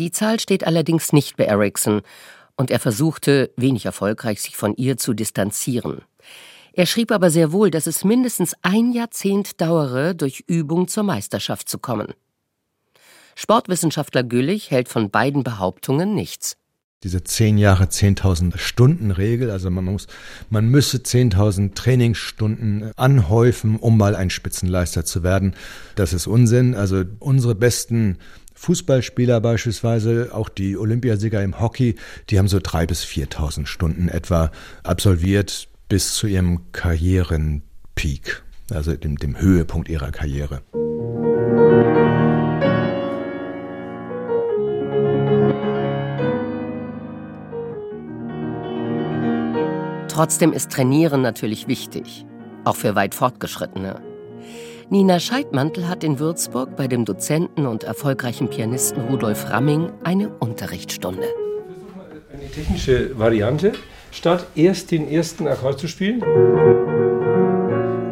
Die 0.00 0.10
Zahl 0.10 0.40
steht 0.40 0.66
allerdings 0.66 1.12
nicht 1.12 1.36
bei 1.36 1.44
Ericsson 1.44 2.02
und 2.56 2.72
er 2.72 2.80
versuchte, 2.80 3.52
wenig 3.56 3.86
erfolgreich, 3.86 4.42
sich 4.42 4.56
von 4.56 4.74
ihr 4.74 4.96
zu 4.96 5.14
distanzieren. 5.14 6.02
Er 6.72 6.86
schrieb 6.86 7.12
aber 7.12 7.30
sehr 7.30 7.52
wohl, 7.52 7.70
dass 7.70 7.86
es 7.86 8.02
mindestens 8.02 8.56
ein 8.62 8.90
Jahrzehnt 8.92 9.60
dauere, 9.60 10.14
durch 10.14 10.42
Übung 10.48 10.88
zur 10.88 11.04
Meisterschaft 11.04 11.68
zu 11.68 11.78
kommen. 11.78 12.12
Sportwissenschaftler 13.40 14.24
Güllich 14.24 14.72
hält 14.72 14.88
von 14.88 15.10
beiden 15.10 15.44
Behauptungen 15.44 16.12
nichts. 16.12 16.56
Diese 17.04 17.22
zehn 17.22 17.56
Jahre 17.56 17.84
10.000 17.84 18.58
Stunden 18.58 19.12
Regel, 19.12 19.52
also 19.52 19.70
man 19.70 19.84
muss, 19.84 20.08
man 20.50 20.68
müsse 20.68 20.96
10.000 20.96 21.76
Trainingsstunden 21.76 22.90
anhäufen, 22.96 23.76
um 23.76 23.96
mal 23.96 24.16
ein 24.16 24.30
Spitzenleister 24.30 25.04
zu 25.04 25.22
werden. 25.22 25.54
Das 25.94 26.12
ist 26.12 26.26
Unsinn. 26.26 26.74
Also 26.74 27.04
unsere 27.20 27.54
besten 27.54 28.18
Fußballspieler 28.54 29.40
beispielsweise, 29.40 30.30
auch 30.32 30.48
die 30.48 30.76
Olympiasieger 30.76 31.40
im 31.40 31.60
Hockey, 31.60 31.94
die 32.30 32.40
haben 32.40 32.48
so 32.48 32.58
drei 32.60 32.86
bis 32.86 33.04
4.000 33.04 33.66
Stunden 33.66 34.08
etwa 34.08 34.50
absolviert 34.82 35.68
bis 35.88 36.14
zu 36.14 36.26
ihrem 36.26 36.72
Karrierenpeak, 36.72 38.42
also 38.72 38.96
dem, 38.96 39.14
dem 39.16 39.40
Höhepunkt 39.40 39.88
ihrer 39.88 40.10
Karriere. 40.10 40.62
Trotzdem 50.18 50.52
ist 50.52 50.72
Trainieren 50.72 51.22
natürlich 51.22 51.68
wichtig, 51.68 52.26
auch 52.64 52.74
für 52.74 52.96
weit 52.96 53.14
Fortgeschrittene. 53.14 54.02
Nina 54.90 55.20
Scheidmantel 55.20 55.86
hat 55.86 56.02
in 56.02 56.18
Würzburg 56.18 56.74
bei 56.74 56.88
dem 56.88 57.04
Dozenten 57.04 57.68
und 57.68 57.84
erfolgreichen 57.84 58.50
Pianisten 58.50 59.00
Rudolf 59.02 59.48
Ramming 59.48 59.92
eine 60.02 60.30
Unterrichtsstunde. 60.40 61.22
Eine 62.32 62.50
technische 62.50 63.16
Variante, 63.16 63.74
statt 64.10 64.44
erst 64.56 64.90
den 64.90 65.08
ersten 65.08 65.46
Akkord 65.46 65.78
zu 65.78 65.86
spielen 65.86 66.20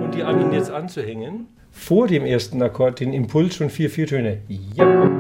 und 0.05 0.15
die 0.15 0.23
an 0.23 0.41
ihn 0.41 0.53
jetzt 0.53 0.71
anzuhängen, 0.71 1.49
vor 1.73 2.07
dem 2.07 2.25
ersten 2.25 2.63
Akkord 2.63 3.01
den 3.01 3.13
Impuls 3.13 3.57
schon 3.57 3.69
vier 3.69 3.91
Viertöne. 3.91 4.43
Ja. 4.77 5.11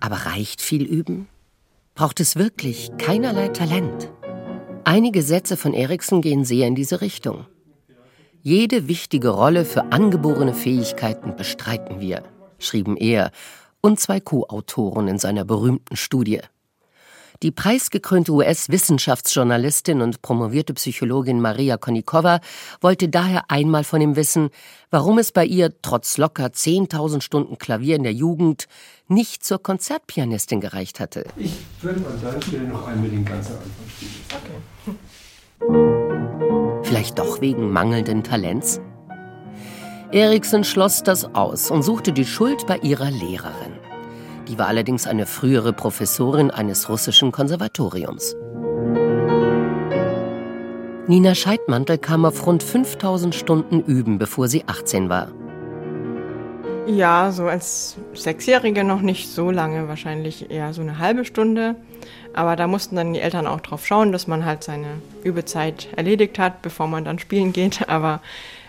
Aber 0.00 0.16
reicht 0.16 0.62
viel 0.62 0.84
Üben? 0.84 1.28
Braucht 1.94 2.20
es 2.20 2.36
wirklich 2.36 2.90
keinerlei 2.96 3.48
Talent? 3.48 4.13
Einige 4.84 5.22
Sätze 5.22 5.56
von 5.56 5.72
Eriksen 5.72 6.20
gehen 6.20 6.44
sehr 6.44 6.68
in 6.68 6.74
diese 6.74 7.00
Richtung. 7.00 7.46
Jede 8.42 8.86
wichtige 8.86 9.30
Rolle 9.30 9.64
für 9.64 9.92
angeborene 9.92 10.52
Fähigkeiten 10.52 11.36
bestreiten 11.36 12.00
wir, 12.00 12.22
schrieben 12.58 12.98
er 12.98 13.30
und 13.80 13.98
zwei 13.98 14.20
Co-Autoren 14.20 15.08
in 15.08 15.18
seiner 15.18 15.44
berühmten 15.44 15.96
Studie. 15.96 16.40
Die 17.44 17.50
preisgekrönte 17.50 18.32
US-Wissenschaftsjournalistin 18.32 20.00
und 20.00 20.22
promovierte 20.22 20.72
Psychologin 20.72 21.42
Maria 21.42 21.76
Konnikova 21.76 22.40
wollte 22.80 23.10
daher 23.10 23.50
einmal 23.50 23.84
von 23.84 24.00
ihm 24.00 24.16
wissen, 24.16 24.48
warum 24.90 25.18
es 25.18 25.30
bei 25.30 25.44
ihr 25.44 25.70
trotz 25.82 26.16
locker 26.16 26.46
10.000 26.46 27.20
Stunden 27.20 27.58
Klavier 27.58 27.96
in 27.96 28.02
der 28.02 28.14
Jugend 28.14 28.64
nicht 29.08 29.44
zur 29.44 29.62
Konzertpianistin 29.62 30.62
gereicht 30.62 31.00
hatte. 31.00 31.26
Ich 31.36 31.52
würde 31.82 32.00
an 32.06 32.18
deiner 32.22 32.40
Stelle 32.40 32.64
noch 32.64 32.86
einmal 32.86 33.10
den 33.10 33.26
ganzen 33.26 33.56
Anfang 33.56 33.90
spielen. 33.94 34.12
Okay. 35.60 36.80
Vielleicht 36.82 37.18
doch 37.18 37.42
wegen 37.42 37.70
mangelnden 37.70 38.24
Talents? 38.24 38.80
Eriksen 40.12 40.64
schloss 40.64 41.02
das 41.02 41.34
aus 41.34 41.70
und 41.70 41.82
suchte 41.82 42.14
die 42.14 42.24
Schuld 42.24 42.66
bei 42.66 42.78
ihrer 42.78 43.10
Lehrerin. 43.10 43.83
Die 44.48 44.58
war 44.58 44.66
allerdings 44.66 45.06
eine 45.06 45.26
frühere 45.26 45.72
Professorin 45.72 46.50
eines 46.50 46.88
russischen 46.88 47.32
Konservatoriums. 47.32 48.36
Nina 51.06 51.34
Scheidmantel 51.34 51.98
kam 51.98 52.24
auf 52.24 52.46
rund 52.46 52.62
5000 52.62 53.34
Stunden 53.34 53.82
Üben, 53.82 54.18
bevor 54.18 54.48
sie 54.48 54.64
18 54.66 55.08
war. 55.08 55.28
Ja, 56.86 57.32
so 57.32 57.46
als 57.46 57.96
Sechsjährige 58.12 58.84
noch 58.84 59.00
nicht 59.00 59.30
so 59.30 59.50
lange, 59.50 59.88
wahrscheinlich 59.88 60.50
eher 60.50 60.74
so 60.74 60.82
eine 60.82 60.98
halbe 60.98 61.24
Stunde. 61.24 61.76
Aber 62.34 62.56
da 62.56 62.66
mussten 62.66 62.96
dann 62.96 63.14
die 63.14 63.20
Eltern 63.20 63.46
auch 63.46 63.60
drauf 63.60 63.86
schauen, 63.86 64.12
dass 64.12 64.26
man 64.26 64.44
halt 64.44 64.62
seine 64.64 64.88
Übezeit 65.22 65.88
erledigt 65.96 66.38
hat, 66.38 66.60
bevor 66.60 66.86
man 66.86 67.04
dann 67.04 67.18
spielen 67.18 67.54
geht. 67.54 67.88
Aber 67.88 68.20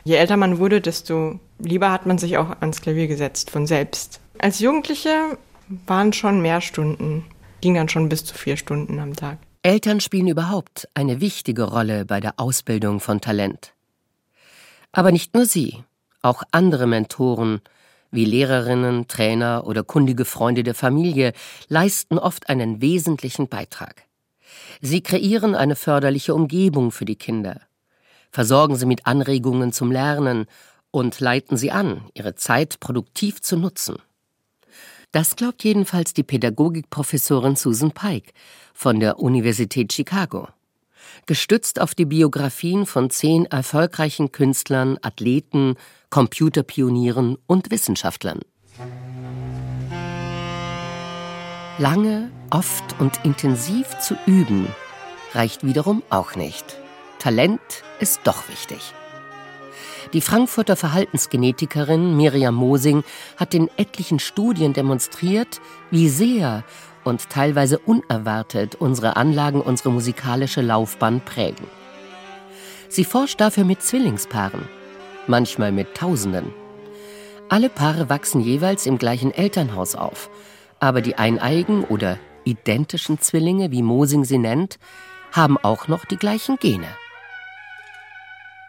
je 0.06 0.16
älter 0.16 0.38
man 0.38 0.60
wurde, 0.60 0.80
desto 0.80 1.40
lieber 1.60 1.92
hat 1.92 2.06
man 2.06 2.18
sich 2.18 2.38
auch 2.38 2.62
ans 2.62 2.82
Klavier 2.82 3.08
gesetzt, 3.08 3.52
von 3.52 3.68
selbst. 3.68 4.22
Als 4.38 4.60
Jugendliche 4.60 5.38
waren 5.68 6.14
schon 6.14 6.42
mehr 6.42 6.62
Stunden, 6.62 7.26
ging 7.62 7.76
dann 7.76 7.90
schon 7.90 8.10
bis 8.10 8.26
zu 8.26 8.36
vier 8.36 8.58
Stunden 8.58 9.00
am 9.00 9.16
Tag. 9.16 9.40
Eltern 9.64 10.00
spielen 10.00 10.28
überhaupt 10.28 10.88
eine 10.94 11.22
wichtige 11.22 11.64
Rolle 11.64 12.06
bei 12.06 12.20
der 12.20 12.40
Ausbildung 12.40 13.00
von 13.00 13.22
Talent. 13.22 13.74
Aber 14.92 15.12
nicht 15.12 15.34
nur 15.34 15.46
sie, 15.46 15.84
auch 16.22 16.44
andere 16.52 16.86
Mentoren, 16.88 17.62
wie 18.12 18.26
Lehrerinnen, 18.26 19.08
Trainer 19.08 19.66
oder 19.66 19.84
kundige 19.84 20.26
Freunde 20.26 20.64
der 20.64 20.76
Familie 20.76 21.34
leisten 21.68 22.18
oft 22.18 22.50
einen 22.50 22.82
wesentlichen 22.82 23.48
Beitrag. 23.50 24.04
Sie 24.82 25.02
kreieren 25.02 25.56
eine 25.56 25.76
förderliche 25.76 26.34
Umgebung 26.34 26.92
für 26.92 27.06
die 27.06 27.18
Kinder, 27.18 27.62
versorgen 28.32 28.76
sie 28.76 28.86
mit 28.86 29.06
Anregungen 29.06 29.74
zum 29.74 29.92
Lernen 29.92 30.46
und 30.92 31.20
leiten 31.20 31.58
sie 31.58 31.72
an, 31.72 32.04
ihre 32.14 32.36
Zeit 32.36 32.80
produktiv 32.80 33.42
zu 33.42 33.58
nutzen. 33.58 33.98
Das 35.16 35.38
glaubt 35.38 35.64
jedenfalls 35.64 36.14
die 36.14 36.24
Pädagogikprofessorin 36.24 37.56
Susan 37.56 37.92
Pike 37.92 38.34
von 38.74 39.00
der 39.00 39.18
Universität 39.18 39.94
Chicago. 39.94 40.50
Gestützt 41.26 41.80
auf 41.80 41.96
die 41.96 42.04
Biografien 42.04 42.86
von 42.86 43.10
zehn 43.10 43.46
erfolgreichen 43.46 44.34
Künstlern, 44.34 44.98
Athleten, 45.02 45.76
Computerpionieren 46.10 47.38
und 47.48 47.72
Wissenschaftlern. 47.72 48.42
Lange, 51.78 52.30
oft 52.50 53.00
und 53.00 53.24
intensiv 53.24 53.98
zu 54.00 54.18
üben, 54.26 54.68
reicht 55.32 55.66
wiederum 55.66 56.04
auch 56.10 56.36
nicht. 56.36 56.78
Talent 57.20 57.62
ist 58.02 58.20
doch 58.26 58.50
wichtig. 58.50 58.94
Die 60.14 60.22
Frankfurter 60.22 60.76
Verhaltensgenetikerin 60.76 62.16
Miriam 62.16 62.56
Mosing 62.56 63.04
hat 63.38 63.54
in 63.54 63.70
etlichen 63.78 64.20
Studien 64.20 64.74
demonstriert, 64.74 65.62
wie 65.92 66.10
sehr 66.10 66.64
und 67.04 67.30
teilweise 67.30 67.80
unerwartet 67.80 68.76
unsere 68.76 69.16
Anlagen 69.16 69.62
unsere 69.62 69.92
musikalische 69.92 70.62
Laufbahn 70.62 71.22
prägen. 71.22 71.68
Sie 72.90 73.06
forscht 73.06 73.40
dafür 73.42 73.64
mit 73.64 73.82
Zwillingspaaren, 73.82 74.68
manchmal 75.28 75.72
mit 75.72 75.96
Tausenden. 75.96 76.54
Alle 77.50 77.70
Paare 77.70 78.10
wachsen 78.10 78.42
jeweils 78.42 78.86
im 78.86 78.98
gleichen 78.98 79.32
Elternhaus 79.32 79.96
auf, 79.96 80.30
aber 80.80 81.02
die 81.02 81.18
eineigen 81.18 81.84
oder 81.84 82.18
identischen 82.44 83.20
Zwillinge, 83.20 83.72
wie 83.72 83.84
Mosing 83.84 84.24
sie 84.24 84.38
nennt, 84.38 84.80
haben 85.32 85.58
auch 85.58 85.88
noch 85.88 86.06
die 86.06 86.18
gleichen 86.18 86.58
Gene. 86.58 86.88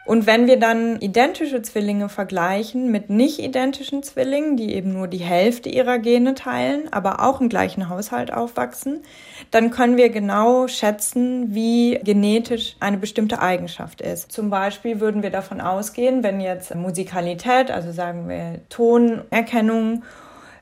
Und 0.07 0.25
wenn 0.25 0.47
wir 0.47 0.57
dann 0.57 1.01
identische 1.01 1.63
Zwillinge 1.63 2.09
vergleichen 2.09 2.93
mit 2.93 3.11
nicht 3.11 3.41
identischen 3.41 4.05
Zwillingen, 4.05 4.57
die 4.57 4.73
eben 4.73 4.93
nur 4.93 5.09
die 5.09 5.19
Hälfte 5.19 5.69
ihrer 5.69 5.99
Gene 5.99 6.35
teilen, 6.35 6.93
aber 6.93 7.25
auch 7.25 7.41
im 7.41 7.49
gleichen 7.49 7.89
Haushalt 7.89 8.33
aufwachsen, 8.33 9.03
dann 9.51 9.73
können 9.73 9.97
wir 9.97 10.11
genau 10.11 10.69
schätzen, 10.69 11.53
wie 11.55 11.99
genetisch 12.05 12.77
eine 12.79 12.99
bestimmte 12.99 13.41
Eigenschaft 13.41 14.01
ist. 14.01 14.31
Zum 14.31 14.49
Beispiel 14.49 15.01
würden 15.01 15.25
wir 15.25 15.31
davon 15.31 15.61
ausgehen, 15.61 16.23
wenn 16.23 16.41
jetzt 16.41 16.73
Musikalität, 16.77 17.73
also 17.73 17.91
sagen 17.91 18.29
wir 18.29 18.61
Tonerkennung, 18.69 20.05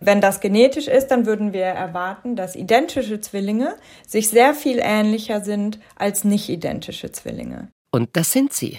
wenn 0.01 0.23
das 0.23 0.41
genetisch 0.41 0.89
ist, 0.89 1.09
dann 1.09 1.27
würden 1.27 1.53
wir 1.53 1.65
erwarten, 1.65 2.35
dass 2.35 2.57
identische 2.57 3.21
Zwillinge 3.21 3.75
sich 4.07 4.31
sehr 4.31 4.55
viel 4.55 4.81
ähnlicher 4.83 5.43
sind 5.43 5.79
als 5.97 6.25
nicht 6.25 6.49
identische 6.49 7.13
Zwillinge. 7.13 7.69
Und 7.91 8.09
das 8.15 8.33
sind 8.33 8.55
sie. 8.55 8.79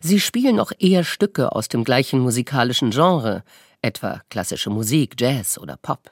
Sie 0.00 0.20
spielen 0.20 0.60
auch 0.60 0.72
eher 0.78 1.04
Stücke 1.04 1.52
aus 1.52 1.68
dem 1.68 1.84
gleichen 1.84 2.20
musikalischen 2.20 2.90
Genre, 2.90 3.44
etwa 3.82 4.20
klassische 4.30 4.70
Musik, 4.70 5.14
Jazz 5.18 5.58
oder 5.58 5.76
Pop. 5.76 6.10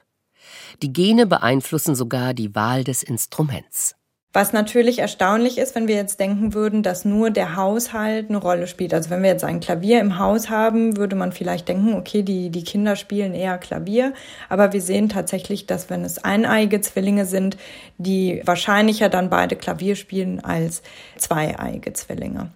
Die 0.81 0.91
Gene 0.91 1.25
beeinflussen 1.25 1.95
sogar 1.95 2.33
die 2.33 2.53
Wahl 2.55 2.83
des 2.83 3.03
Instruments. 3.03 3.95
Was 4.33 4.53
natürlich 4.53 4.99
erstaunlich 4.99 5.57
ist, 5.57 5.75
wenn 5.75 5.89
wir 5.89 5.95
jetzt 5.95 6.21
denken 6.21 6.53
würden, 6.53 6.83
dass 6.83 7.03
nur 7.03 7.31
der 7.31 7.57
Haushalt 7.57 8.29
eine 8.29 8.37
Rolle 8.37 8.65
spielt. 8.67 8.93
Also 8.93 9.09
wenn 9.09 9.23
wir 9.23 9.29
jetzt 9.29 9.43
ein 9.43 9.59
Klavier 9.59 9.99
im 9.99 10.19
Haus 10.19 10.49
haben, 10.49 10.95
würde 10.95 11.17
man 11.17 11.33
vielleicht 11.33 11.67
denken, 11.67 11.95
okay, 11.95 12.23
die, 12.23 12.49
die 12.49 12.63
Kinder 12.63 12.95
spielen 12.95 13.33
eher 13.33 13.57
Klavier. 13.57 14.13
Aber 14.47 14.71
wir 14.71 14.79
sehen 14.79 15.09
tatsächlich, 15.09 15.65
dass 15.65 15.89
wenn 15.89 16.05
es 16.05 16.23
eineige 16.23 16.79
Zwillinge 16.79 17.25
sind, 17.25 17.57
die 17.97 18.41
wahrscheinlicher 18.45 19.09
dann 19.09 19.29
beide 19.29 19.57
Klavier 19.57 19.97
spielen 19.97 20.39
als 20.39 20.81
zweieige 21.17 21.91
Zwillinge. 21.91 22.51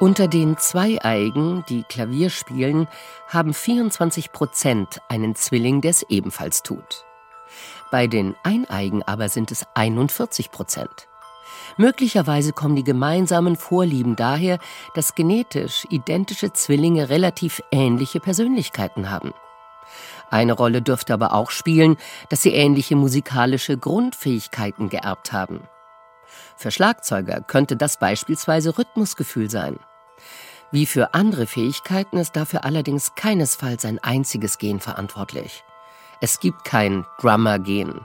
Unter 0.00 0.28
den 0.28 0.56
Zweieigen, 0.56 1.62
die 1.68 1.82
Klavier 1.82 2.30
spielen, 2.30 2.88
haben 3.28 3.52
24 3.52 4.32
Prozent 4.32 5.02
einen 5.08 5.34
Zwilling, 5.34 5.82
der 5.82 5.90
es 5.90 6.06
ebenfalls 6.08 6.62
tut. 6.62 7.04
Bei 7.90 8.06
den 8.06 8.34
Eineigen 8.42 9.02
aber 9.02 9.28
sind 9.28 9.50
es 9.50 9.66
41 9.74 10.50
Prozent. 10.50 11.06
Möglicherweise 11.76 12.54
kommen 12.54 12.76
die 12.76 12.82
gemeinsamen 12.82 13.56
Vorlieben 13.56 14.16
daher, 14.16 14.58
dass 14.94 15.14
genetisch 15.14 15.86
identische 15.90 16.50
Zwillinge 16.54 17.10
relativ 17.10 17.62
ähnliche 17.70 18.20
Persönlichkeiten 18.20 19.10
haben. 19.10 19.34
Eine 20.30 20.54
Rolle 20.54 20.80
dürfte 20.80 21.12
aber 21.12 21.34
auch 21.34 21.50
spielen, 21.50 21.98
dass 22.30 22.40
sie 22.40 22.54
ähnliche 22.54 22.96
musikalische 22.96 23.76
Grundfähigkeiten 23.76 24.88
geerbt 24.88 25.34
haben. 25.34 25.68
Für 26.56 26.70
Schlagzeuger 26.70 27.42
könnte 27.42 27.76
das 27.76 27.98
beispielsweise 27.98 28.78
Rhythmusgefühl 28.78 29.50
sein. 29.50 29.78
Wie 30.72 30.86
für 30.86 31.14
andere 31.14 31.46
Fähigkeiten 31.46 32.16
ist 32.16 32.36
dafür 32.36 32.64
allerdings 32.64 33.14
keinesfalls 33.14 33.84
ein 33.84 33.98
einziges 33.98 34.58
Gen 34.58 34.80
verantwortlich. 34.80 35.64
Es 36.20 36.38
gibt 36.38 36.64
kein 36.64 37.04
Drummer-Gen. 37.20 38.00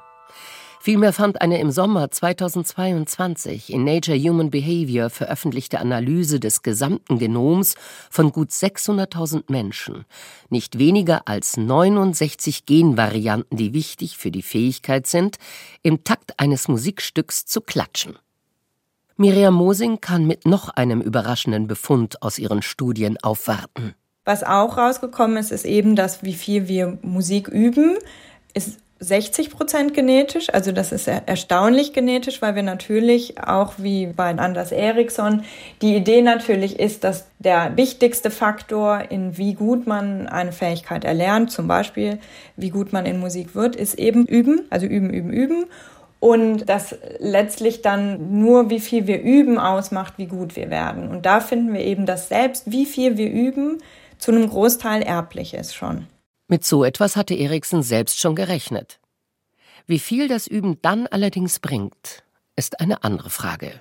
Vielmehr 0.85 1.13
fand 1.13 1.41
eine 1.41 1.59
im 1.59 1.71
Sommer 1.71 2.11
2022 2.11 3.73
in 3.73 3.83
Nature 3.83 4.19
Human 4.19 4.51
Behavior 4.51 5.09
veröffentlichte 5.09 5.79
Analyse 5.79 6.39
des 6.39 6.61
gesamten 6.61 7.17
Genoms 7.17 7.73
von 8.11 8.31
gut 8.31 8.51
600.000 8.51 9.45
Menschen 9.51 10.05
nicht 10.49 10.77
weniger 10.77 11.27
als 11.27 11.57
69 11.57 12.67
Genvarianten, 12.67 13.57
die 13.57 13.73
wichtig 13.73 14.19
für 14.19 14.29
die 14.29 14.43
Fähigkeit 14.43 15.07
sind, 15.07 15.37
im 15.81 16.03
Takt 16.03 16.39
eines 16.39 16.67
Musikstücks 16.67 17.47
zu 17.47 17.61
klatschen. 17.61 18.19
Miriam 19.17 19.53
Mosing 19.53 20.01
kann 20.01 20.27
mit 20.27 20.45
noch 20.45 20.67
einem 20.69 20.99
überraschenden 20.99 21.67
Befund 21.67 22.21
aus 22.21 22.37
ihren 22.37 22.61
Studien 22.61 23.17
aufwarten. 23.23 23.95
Was 24.25 24.43
auch 24.43 24.77
rausgekommen 24.77 25.37
ist, 25.37 25.53
ist 25.53 25.65
eben, 25.65 25.95
dass 25.95 26.23
wie 26.23 26.33
viel 26.33 26.67
wir 26.67 26.97
Musik 27.01 27.47
üben, 27.47 27.95
ist 28.53 28.79
60 28.99 29.51
Prozent 29.51 29.93
genetisch. 29.93 30.53
Also 30.53 30.73
das 30.73 30.91
ist 30.91 31.07
erstaunlich 31.07 31.93
genetisch, 31.93 32.41
weil 32.41 32.55
wir 32.55 32.63
natürlich 32.63 33.41
auch 33.41 33.75
wie 33.77 34.07
bei 34.07 34.37
Anders 34.37 34.73
Eriksson 34.73 35.43
die 35.81 35.95
Idee 35.95 36.21
natürlich 36.21 36.79
ist, 36.79 37.05
dass 37.05 37.27
der 37.39 37.77
wichtigste 37.77 38.31
Faktor 38.31 39.11
in 39.11 39.37
wie 39.37 39.53
gut 39.53 39.87
man 39.87 40.27
eine 40.27 40.51
Fähigkeit 40.51 41.05
erlernt, 41.05 41.51
zum 41.51 41.67
Beispiel 41.67 42.19
wie 42.57 42.69
gut 42.69 42.91
man 42.91 43.05
in 43.05 43.19
Musik 43.19 43.55
wird, 43.55 43.77
ist 43.77 43.95
eben 43.95 44.25
üben, 44.25 44.61
also 44.69 44.85
üben, 44.85 45.09
üben, 45.09 45.31
üben 45.31 45.65
und 46.25 46.67
das 46.67 46.95
letztlich 47.19 47.83
dann 47.83 48.39
nur, 48.39 48.71
wie 48.71 48.79
viel 48.79 49.05
wir 49.05 49.21
üben, 49.21 49.59
ausmacht, 49.59 50.15
wie 50.17 50.25
gut 50.25 50.55
wir 50.55 50.71
werden. 50.71 51.07
Und 51.07 51.27
da 51.27 51.39
finden 51.39 51.71
wir 51.71 51.81
eben, 51.81 52.07
dass 52.07 52.29
selbst 52.29 52.71
wie 52.71 52.87
viel 52.87 53.15
wir 53.15 53.29
üben, 53.29 53.77
zu 54.17 54.31
einem 54.31 54.49
Großteil 54.49 55.03
erblich 55.03 55.53
ist 55.53 55.75
schon. 55.75 56.07
Mit 56.47 56.65
so 56.65 56.83
etwas 56.83 57.15
hatte 57.15 57.35
Eriksen 57.35 57.83
selbst 57.83 58.19
schon 58.19 58.35
gerechnet. 58.35 58.99
Wie 59.85 59.99
viel 59.99 60.27
das 60.27 60.47
Üben 60.47 60.79
dann 60.81 61.05
allerdings 61.05 61.59
bringt, 61.59 62.23
ist 62.55 62.79
eine 62.79 63.03
andere 63.03 63.29
Frage. 63.29 63.79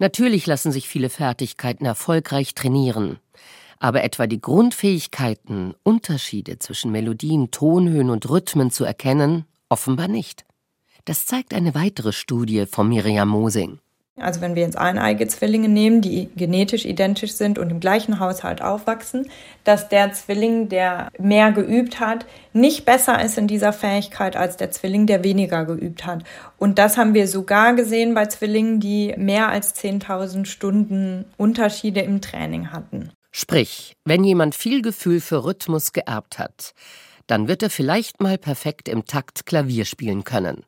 Natürlich 0.00 0.48
lassen 0.48 0.72
sich 0.72 0.88
viele 0.88 1.10
Fertigkeiten 1.10 1.86
erfolgreich 1.86 2.54
trainieren, 2.54 3.20
aber 3.78 4.02
etwa 4.02 4.26
die 4.26 4.40
Grundfähigkeiten, 4.40 5.74
Unterschiede 5.84 6.58
zwischen 6.58 6.90
Melodien, 6.90 7.52
Tonhöhen 7.52 8.10
und 8.10 8.28
Rhythmen 8.28 8.72
zu 8.72 8.84
erkennen, 8.84 9.44
offenbar 9.68 10.08
nicht. 10.08 10.44
Das 11.06 11.24
zeigt 11.24 11.54
eine 11.54 11.76
weitere 11.76 12.12
Studie 12.12 12.66
von 12.66 12.88
Miriam 12.88 13.28
Mosing. 13.28 13.78
Also 14.18 14.40
wenn 14.40 14.56
wir 14.56 14.62
jetzt 14.62 14.76
eineige 14.76 15.28
Zwillinge 15.28 15.68
nehmen, 15.68 16.00
die 16.00 16.30
genetisch 16.34 16.84
identisch 16.84 17.34
sind 17.34 17.60
und 17.60 17.70
im 17.70 17.78
gleichen 17.78 18.18
Haushalt 18.18 18.60
aufwachsen, 18.60 19.30
dass 19.62 19.88
der 19.88 20.12
Zwilling, 20.12 20.68
der 20.68 21.10
mehr 21.18 21.52
geübt 21.52 22.00
hat, 22.00 22.26
nicht 22.52 22.84
besser 22.86 23.22
ist 23.22 23.38
in 23.38 23.46
dieser 23.46 23.72
Fähigkeit 23.72 24.34
als 24.34 24.56
der 24.56 24.72
Zwilling, 24.72 25.06
der 25.06 25.22
weniger 25.22 25.64
geübt 25.64 26.06
hat. 26.06 26.24
Und 26.58 26.78
das 26.78 26.96
haben 26.96 27.14
wir 27.14 27.28
sogar 27.28 27.74
gesehen 27.74 28.14
bei 28.14 28.26
Zwillingen, 28.26 28.80
die 28.80 29.14
mehr 29.16 29.48
als 29.48 29.76
10.000 29.76 30.46
Stunden 30.46 31.24
Unterschiede 31.36 32.00
im 32.00 32.20
Training 32.20 32.72
hatten. 32.72 33.12
Sprich, 33.30 33.92
wenn 34.04 34.24
jemand 34.24 34.56
viel 34.56 34.82
Gefühl 34.82 35.20
für 35.20 35.44
Rhythmus 35.44 35.92
geerbt 35.92 36.40
hat, 36.40 36.74
dann 37.28 37.46
wird 37.46 37.62
er 37.62 37.70
vielleicht 37.70 38.20
mal 38.20 38.38
perfekt 38.38 38.88
im 38.88 39.04
Takt 39.04 39.46
Klavier 39.46 39.84
spielen 39.84 40.24
können. 40.24 40.64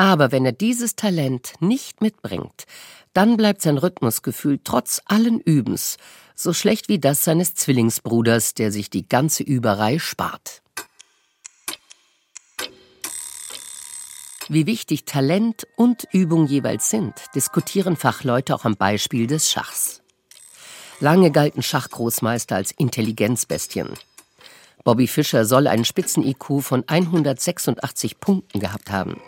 Aber 0.00 0.32
wenn 0.32 0.46
er 0.46 0.52
dieses 0.52 0.96
Talent 0.96 1.52
nicht 1.60 2.00
mitbringt, 2.00 2.64
dann 3.12 3.36
bleibt 3.36 3.60
sein 3.60 3.76
Rhythmusgefühl 3.76 4.58
trotz 4.64 5.02
allen 5.04 5.40
Übens 5.40 5.98
so 6.34 6.54
schlecht 6.54 6.88
wie 6.88 6.98
das 6.98 7.22
seines 7.22 7.54
Zwillingsbruders, 7.54 8.54
der 8.54 8.72
sich 8.72 8.88
die 8.88 9.06
ganze 9.06 9.42
Überei 9.42 9.98
spart. 9.98 10.62
Wie 14.48 14.64
wichtig 14.64 15.04
Talent 15.04 15.66
und 15.76 16.08
Übung 16.12 16.46
jeweils 16.46 16.88
sind, 16.88 17.12
diskutieren 17.34 17.96
Fachleute 17.96 18.54
auch 18.54 18.64
am 18.64 18.76
Beispiel 18.76 19.26
des 19.26 19.50
Schachs. 19.50 20.00
Lange 21.00 21.30
galten 21.30 21.62
Schachgroßmeister 21.62 22.56
als 22.56 22.70
Intelligenzbestien. 22.70 23.90
Bobby 24.82 25.06
Fischer 25.06 25.44
soll 25.44 25.66
einen 25.66 25.84
Spitzen-IQ 25.84 26.62
von 26.62 26.88
186 26.88 28.18
Punkten 28.18 28.60
gehabt 28.60 28.90
haben. 28.90 29.20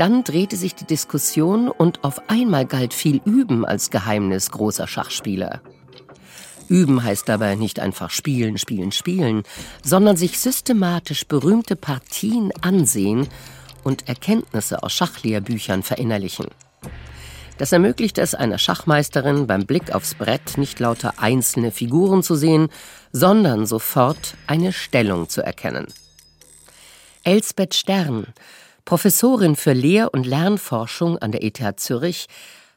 Dann 0.00 0.24
drehte 0.24 0.56
sich 0.56 0.74
die 0.74 0.86
Diskussion 0.86 1.68
und 1.68 2.04
auf 2.04 2.30
einmal 2.30 2.64
galt 2.64 2.94
viel 2.94 3.20
Üben 3.26 3.66
als 3.66 3.90
Geheimnis 3.90 4.50
großer 4.50 4.86
Schachspieler. 4.86 5.60
Üben 6.68 7.04
heißt 7.04 7.28
dabei 7.28 7.54
nicht 7.54 7.80
einfach 7.80 8.08
spielen, 8.08 8.56
spielen, 8.56 8.92
spielen, 8.92 9.42
sondern 9.84 10.16
sich 10.16 10.38
systematisch 10.38 11.26
berühmte 11.26 11.76
Partien 11.76 12.50
ansehen 12.62 13.28
und 13.84 14.08
Erkenntnisse 14.08 14.82
aus 14.82 14.94
Schachlehrbüchern 14.94 15.82
verinnerlichen. 15.82 16.46
Das 17.58 17.70
ermöglicht 17.70 18.16
es 18.16 18.34
einer 18.34 18.56
Schachmeisterin 18.56 19.46
beim 19.46 19.66
Blick 19.66 19.94
aufs 19.94 20.14
Brett 20.14 20.56
nicht 20.56 20.80
lauter 20.80 21.18
einzelne 21.18 21.72
Figuren 21.72 22.22
zu 22.22 22.36
sehen, 22.36 22.70
sondern 23.12 23.66
sofort 23.66 24.34
eine 24.46 24.72
Stellung 24.72 25.28
zu 25.28 25.42
erkennen. 25.42 25.88
Elsbeth 27.22 27.74
Stern, 27.74 28.28
Professorin 28.90 29.54
für 29.54 29.72
Lehr- 29.72 30.12
und 30.12 30.26
Lernforschung 30.26 31.16
an 31.18 31.30
der 31.30 31.44
ETH 31.44 31.78
Zürich, 31.78 32.26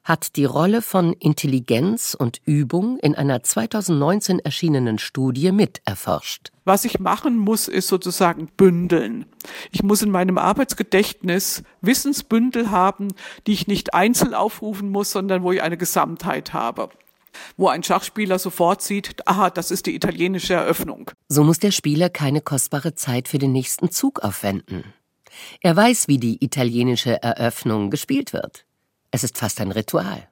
hat 0.04 0.36
die 0.36 0.46
Rolle 0.46 0.84
von 0.84 1.14
Intelligenz 1.14 2.14
und 2.14 2.40
Übung 2.46 3.00
in 3.00 3.16
einer 3.16 3.42
2019 3.42 4.38
erschienenen 4.38 5.00
Studie 5.00 5.52
miterforscht. 5.52 6.52
Was 6.66 6.86
ich 6.86 7.00
machen 7.00 7.40
muss, 7.40 7.68
ist 7.68 7.88
sozusagen 7.88 8.48
bündeln. 8.56 9.26
Ich 9.72 9.82
muss 9.82 10.04
in 10.04 10.12
meinem 10.12 10.38
Arbeitsgedächtnis 10.38 11.64
Wissensbündel 11.82 12.70
haben, 12.70 13.08
die 13.48 13.54
ich 13.54 13.66
nicht 13.66 13.96
einzeln 13.96 14.36
aufrufen 14.36 14.92
muss, 14.92 15.10
sondern 15.10 15.42
wo 15.42 15.52
ich 15.52 15.64
eine 15.64 15.78
Gesamtheit 15.78 16.54
habe 16.54 16.90
wo 17.58 17.68
ein 17.68 17.82
Schachspieler 17.82 18.38
sofort 18.38 18.84
sieht, 18.84 19.28
aha, 19.28 19.50
das 19.50 19.72
ist 19.72 19.88
die 19.88 19.96
italienische 19.96 20.54
Eröffnung. 20.54 21.10
So 21.30 21.44
muss 21.44 21.58
der 21.58 21.72
Spieler 21.72 22.12
keine 22.12 22.42
kostbare 22.42 22.94
Zeit 22.94 23.28
für 23.28 23.40
den 23.40 23.54
nächsten 23.54 23.90
Zug 23.90 24.20
aufwenden. 24.24 24.84
Er 25.62 25.76
weiß, 25.76 26.08
wie 26.08 26.18
die 26.18 26.44
italienische 26.44 27.22
Eröffnung 27.22 27.90
gespielt 27.90 28.34
wird. 28.34 28.66
Es 29.12 29.24
ist 29.24 29.38
fast 29.38 29.62
ein 29.62 29.72
Ritual. 29.72 30.28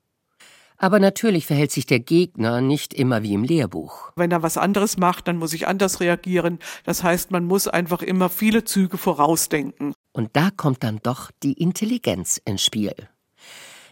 Aber 0.77 0.99
natürlich 0.99 1.45
verhält 1.45 1.71
sich 1.71 1.85
der 1.85 1.99
Gegner 1.99 2.59
nicht 2.59 2.95
immer 2.95 3.21
wie 3.21 3.35
im 3.35 3.43
Lehrbuch. 3.43 4.11
Wenn 4.15 4.31
er 4.31 4.41
was 4.41 4.57
anderes 4.57 4.97
macht, 4.97 5.27
dann 5.27 5.37
muss 5.37 5.53
ich 5.53 5.67
anders 5.67 5.99
reagieren. 5.99 6.57
Das 6.85 7.03
heißt, 7.03 7.29
man 7.29 7.45
muss 7.45 7.67
einfach 7.67 8.01
immer 8.01 8.29
viele 8.29 8.63
Züge 8.63 8.97
vorausdenken. 8.97 9.93
Und 10.11 10.31
da 10.33 10.49
kommt 10.49 10.83
dann 10.83 10.99
doch 11.03 11.29
die 11.43 11.53
Intelligenz 11.53 12.41
ins 12.43 12.63
Spiel. 12.63 12.95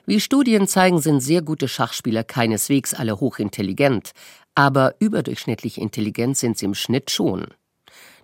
Wie 0.08 0.20
Studien 0.20 0.68
zeigen, 0.68 1.00
sind 1.00 1.22
sehr 1.22 1.44
gute 1.44 1.68
Schachspieler 1.68 2.24
keineswegs 2.24 2.96
alle 2.96 3.20
hochintelligent, 3.20 4.14
aber 4.56 4.96
überdurchschnittlich 4.98 5.80
intelligent 5.80 6.36
sind 6.36 6.58
sie 6.58 6.66
im 6.66 6.74
Schnitt 6.74 7.12
schon. 7.12 7.46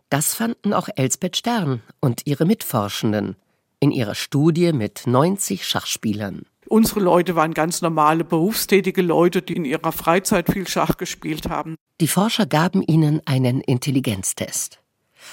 Das 0.09 0.35
fanden 0.35 0.73
auch 0.73 0.87
Elsbeth 0.95 1.37
Stern 1.37 1.81
und 1.99 2.21
ihre 2.25 2.45
Mitforschenden 2.45 3.35
in 3.79 3.91
ihrer 3.91 4.15
Studie 4.15 4.71
mit 4.71 5.07
90 5.07 5.65
Schachspielern. 5.67 6.45
Unsere 6.67 6.99
Leute 6.99 7.35
waren 7.35 7.53
ganz 7.53 7.81
normale 7.81 8.23
berufstätige 8.23 9.01
Leute, 9.01 9.41
die 9.41 9.53
in 9.53 9.65
ihrer 9.65 9.91
Freizeit 9.91 10.51
viel 10.51 10.67
Schach 10.67 10.97
gespielt 10.97 11.49
haben. 11.49 11.75
Die 12.01 12.07
Forscher 12.07 12.45
gaben 12.45 12.81
ihnen 12.81 13.21
einen 13.25 13.61
Intelligenztest, 13.61 14.79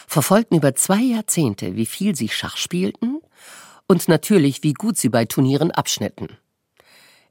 verfolgten 0.06 0.56
über 0.56 0.74
zwei 0.74 1.00
Jahrzehnte, 1.00 1.76
wie 1.76 1.86
viel 1.86 2.14
sie 2.14 2.28
Schach 2.28 2.56
spielten 2.56 3.20
und 3.86 4.08
natürlich, 4.08 4.62
wie 4.62 4.74
gut 4.74 4.98
sie 4.98 5.08
bei 5.08 5.24
Turnieren 5.24 5.70
abschnitten. 5.70 6.28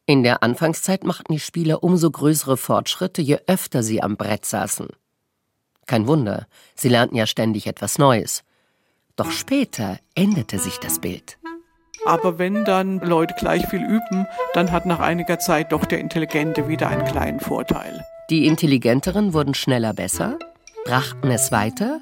In 0.08 0.23
der 0.23 0.41
Anfangszeit 0.41 1.04
machten 1.04 1.34
die 1.34 1.39
Spieler 1.39 1.84
umso 1.84 2.10
größere 2.10 2.58
Fortschritte, 2.58 3.21
je 3.21 3.38
öfter 3.47 3.84
sie 3.84 4.01
am 4.01 4.17
Brett 4.17 4.45
saßen. 4.45 4.88
Kein 5.88 6.08
Wunder, 6.08 6.48
sie 6.76 6.89
lernten 6.89 7.15
ja 7.15 7.26
ständig 7.28 7.67
etwas 7.67 7.98
Neues. 7.98 8.44
Doch 9.15 9.32
später 9.32 10.00
änderte 10.15 10.58
sich 10.58 10.78
das 10.80 11.00
Bild. 11.00 11.38
Aber 12.06 12.39
wenn 12.39 12.65
dann 12.65 13.00
Leute 13.00 13.36
gleich 13.38 13.67
viel 13.67 13.84
üben, 13.84 14.26
dann 14.54 14.72
hat 14.72 14.86
nach 14.86 15.00
einiger 15.00 15.38
Zeit 15.39 15.72
doch 15.72 15.86
der 15.86 16.00
Intelligente 16.00 16.67
wieder 16.67 16.88
einen 16.89 17.06
kleinen 17.06 17.39
Vorteil. 17.39 18.04
Die 18.30 18.48
Intelligenteren 18.48 19.34
wurden 19.34 19.54
schneller 19.54 19.94
besser, 19.94 20.39
brachten 20.86 21.30
es 21.30 21.52
weiter 21.52 22.00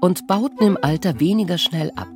und 0.00 0.26
bauten 0.26 0.64
im 0.64 0.78
Alter 0.80 1.20
weniger 1.20 1.56
schnell 1.56 1.92
ab. 1.96 2.08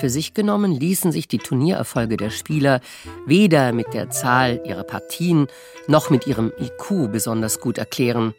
Für 0.00 0.08
sich 0.08 0.32
genommen 0.32 0.72
ließen 0.72 1.12
sich 1.12 1.28
die 1.28 1.36
Turniererfolge 1.36 2.16
der 2.16 2.30
Spieler 2.30 2.80
weder 3.26 3.74
mit 3.74 3.92
der 3.92 4.08
Zahl 4.08 4.62
ihrer 4.64 4.82
Partien 4.82 5.46
noch 5.88 6.08
mit 6.08 6.26
ihrem 6.26 6.50
IQ 6.58 7.12
besonders 7.12 7.60
gut 7.60 7.76
erklären. 7.76 8.32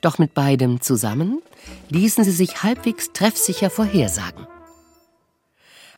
Doch 0.00 0.18
mit 0.18 0.34
beidem 0.34 0.80
zusammen 0.80 1.40
ließen 1.88 2.24
sie 2.24 2.32
sich 2.32 2.64
halbwegs 2.64 3.12
treffsicher 3.12 3.70
vorhersagen. 3.70 4.48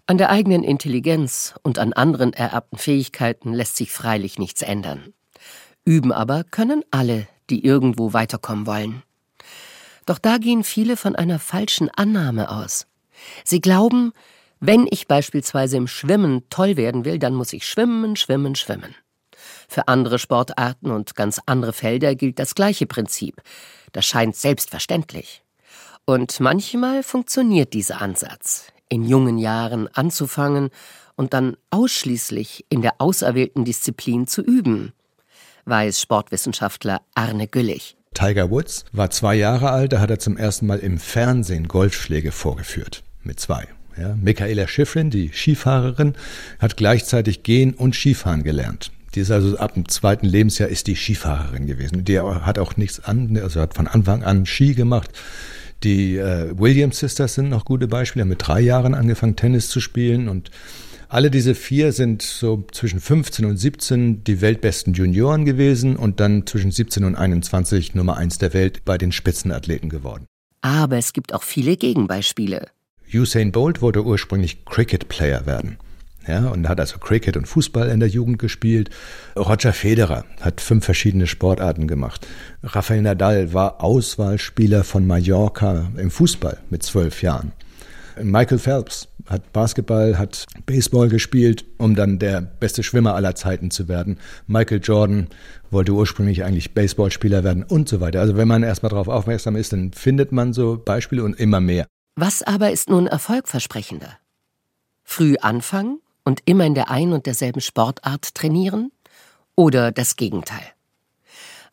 An 0.07 0.19
der 0.19 0.29
eigenen 0.29 0.63
Intelligenz 0.63 1.55
und 1.63 1.79
an 1.79 1.95
anderen 1.95 2.35
ererbten 2.35 2.77
Fähigkeiten 2.77 3.55
lässt 3.55 3.77
sich 3.77 3.93
freilich 3.93 4.39
nichts 4.39 4.61
ändern. 4.61 5.15
Üben 5.87 6.13
aber 6.13 6.45
können 6.45 6.83
alle, 6.91 7.27
die 7.49 7.65
irgendwo 7.65 8.13
weiterkommen 8.13 8.67
wollen. 8.67 9.03
Doch 10.05 10.19
da 10.19 10.37
gehen 10.37 10.63
viele 10.63 10.99
von 10.99 11.17
einer 11.17 11.39
falschen 11.39 11.89
Annahme 11.89 12.51
aus. 12.51 12.87
Sie 13.45 13.63
glauben, 13.63 14.13
wenn 14.61 14.87
ich 14.91 15.09
beispielsweise 15.09 15.79
im 15.79 15.87
Schwimmen 15.87 16.49
toll 16.51 16.77
werden 16.77 17.05
will, 17.07 17.19
dann 17.19 17.35
muss 17.35 17.53
ich 17.53 17.67
schwimmen, 17.67 18.15
schwimmen, 18.17 18.55
schwimmen. 18.55 18.95
Für 19.69 19.89
andere 19.89 20.19
Sportarten 20.19 20.91
und 20.91 21.15
ganz 21.15 21.41
andere 21.47 21.73
Felder 21.73 22.15
gilt 22.15 22.39
das 22.39 22.55
gleiche 22.55 22.87
Prinzip. 22.87 23.41
Das 23.93 24.05
scheint 24.05 24.37
selbstverständlich. 24.37 25.43
Und 26.05 26.41
manchmal 26.41 27.03
funktioniert 27.03 27.73
dieser 27.73 28.03
Ansatz 28.03 28.67
in 28.89 29.05
jungen 29.05 29.39
Jahren 29.39 29.89
anzufangen 29.89 30.71
und 31.17 31.33
dann 31.33 31.57
ausschließlich 31.71 32.67
in 32.69 32.83
der 32.83 32.95
auserwählten 33.01 33.65
Disziplin 33.65 34.27
zu 34.27 34.43
üben, 34.43 34.93
weiß 35.65 36.01
Sportwissenschaftler 36.01 37.01
Arne 37.15 37.47
Güllich. 37.47 37.97
Tiger 38.13 38.51
Woods 38.51 38.85
war 38.93 39.11
zwei 39.11 39.37
Jahre 39.37 39.71
alt, 39.71 39.93
da 39.93 40.01
hat 40.01 40.11
er 40.11 40.19
zum 40.19 40.37
ersten 40.37 40.67
Mal 40.67 40.81
im 40.81 40.99
Fernsehen 40.99 41.69
Golfschläge 41.69 42.33
vorgeführt. 42.33 43.05
Mit 43.23 43.39
zwei. 43.39 43.69
Ja, 44.01 44.17
Michaela 44.21 44.67
Schifrin, 44.67 45.11
die 45.11 45.31
Skifahrerin, 45.33 46.15
hat 46.59 46.77
gleichzeitig 46.77 47.43
Gehen 47.43 47.75
und 47.75 47.95
Skifahren 47.95 48.43
gelernt. 48.43 48.91
Die 49.15 49.21
ist 49.21 49.31
also 49.31 49.59
ab 49.59 49.75
dem 49.75 49.89
zweiten 49.89 50.27
Lebensjahr 50.27 50.69
ist 50.69 50.87
die 50.87 50.97
Skifahrerin 50.97 51.67
gewesen. 51.67 52.05
Die 52.05 52.19
hat 52.19 52.59
auch 52.59 52.77
nichts 52.77 53.01
an, 53.01 53.37
also 53.37 53.61
hat 53.61 53.75
von 53.75 53.89
Anfang 53.89 54.23
an 54.23 54.47
Ski 54.47 54.75
gemacht. 54.75 55.11
Die 55.83 56.17
äh, 56.17 56.53
Williams 56.57 56.99
Sisters 56.99 57.35
sind 57.35 57.49
noch 57.49 57.65
gute 57.65 57.89
Beispiele, 57.89 58.23
haben 58.23 58.29
mit 58.29 58.47
drei 58.47 58.61
Jahren 58.61 58.95
angefangen, 58.95 59.37
Tennis 59.37 59.69
zu 59.69 59.81
spielen 59.81 60.29
und 60.29 60.51
alle 61.09 61.31
diese 61.31 61.57
vier 61.57 61.93
sind 61.93 62.23
so 62.23 62.65
zwischen 62.71 63.01
15 63.01 63.45
und 63.45 63.57
17 63.57 64.23
die 64.23 64.41
weltbesten 64.41 64.95
Junioren 64.95 65.45
gewesen 65.45 65.97
und 65.97 66.21
dann 66.21 66.47
zwischen 66.47 66.71
17 66.71 67.03
und 67.03 67.17
21 67.17 67.97
Nummer 67.97 68.17
eins 68.17 68.39
der 68.39 68.55
Welt 68.55 68.85
bei 68.85 68.97
den 68.97 69.11
Spitzenathleten 69.11 69.89
geworden. 69.89 70.27
Aber 70.61 70.99
es 70.99 71.13
gibt 71.13 71.35
auch 71.35 71.43
viele 71.43 71.77
Gegenbeispiele. 71.77 72.69
Usain 73.13 73.53
Bolt 73.53 73.83
wollte 73.83 74.05
ursprünglich 74.05 74.65
Cricket-Player 74.65 75.47
werden. 75.47 75.79
Ja, 76.27 76.49
und 76.49 76.69
hat 76.69 76.79
also 76.79 76.99
Cricket 76.99 77.37
und 77.37 77.49
Fußball 77.49 77.89
in 77.89 78.01
der 78.01 78.09
Jugend 78.09 78.39
gespielt. 78.39 78.91
Roger 79.37 79.73
Federer 79.73 80.25
hat 80.41 80.61
fünf 80.61 80.85
verschiedene 80.85 81.27
Sportarten 81.27 81.89
gemacht. 81.89 82.27
Rafael 82.63 83.03
Nadal 83.03 83.55
war 83.55 83.83
Auswahlspieler 83.83 84.85
von 84.85 85.07
Mallorca 85.07 85.91
im 85.97 86.11
Fußball 86.11 86.59
mit 86.69 86.83
zwölf 86.83 87.23
Jahren. 87.23 87.53
Michael 88.23 88.59
Phelps 88.59 89.09
hat 89.29 89.53
Basketball, 89.53 90.19
hat 90.19 90.47
Baseball 90.67 91.09
gespielt, 91.09 91.65
um 91.79 91.95
dann 91.95 92.19
der 92.19 92.43
beste 92.43 92.83
Schwimmer 92.83 93.15
aller 93.15 93.35
Zeiten 93.35 93.71
zu 93.71 93.89
werden. 93.89 94.19
Michael 94.47 94.81
Jordan 94.83 95.29
wollte 95.71 95.93
ursprünglich 95.93 96.45
eigentlich 96.45 96.75
Baseballspieler 96.75 97.45
werden 97.45 97.63
und 97.63 97.89
so 97.89 98.01
weiter. 98.01 98.21
Also 98.21 98.37
wenn 98.37 98.49
man 98.49 98.63
erstmal 98.63 98.91
darauf 98.91 99.09
aufmerksam 99.09 99.57
ist, 99.57 99.73
dann 99.73 99.93
findet 99.93 100.33
man 100.33 100.53
so 100.53 100.81
Beispiele 100.85 101.25
und 101.25 101.39
immer 101.39 101.61
mehr. 101.61 101.87
Was 102.17 102.43
aber 102.43 102.71
ist 102.71 102.91
nun 102.91 103.07
erfolgversprechender? 103.07 104.19
Früh 105.05 105.37
anfangen 105.41 106.01
und 106.25 106.43
immer 106.45 106.65
in 106.65 106.75
der 106.75 106.91
ein 106.91 107.13
und 107.13 107.27
derselben 107.27 107.61
Sportart 107.61 108.35
trainieren? 108.35 108.93
Oder 109.57 109.93
das 109.93 110.17
Gegenteil? 110.17 110.65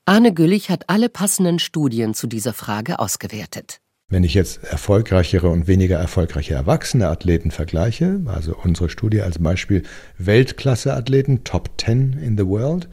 Arne 0.06 0.34
Güllich 0.34 0.70
hat 0.70 0.90
alle 0.90 1.10
passenden 1.10 1.60
Studien 1.60 2.14
zu 2.14 2.28
dieser 2.28 2.54
Frage 2.54 3.00
ausgewertet. 3.00 3.82
Wenn 4.10 4.24
ich 4.24 4.34
jetzt 4.34 4.64
erfolgreichere 4.64 5.50
und 5.50 5.68
weniger 5.68 5.98
erfolgreiche 5.98 6.54
erwachsene 6.54 7.10
Athleten 7.10 7.52
vergleiche, 7.52 8.22
also 8.26 8.56
unsere 8.56 8.90
Studie 8.90 9.22
als 9.22 9.38
Beispiel 9.40 9.84
Weltklasse-Athleten, 10.18 11.44
Top 11.44 11.72
10 11.78 12.14
in 12.14 12.38
the 12.38 12.46
World, 12.46 12.88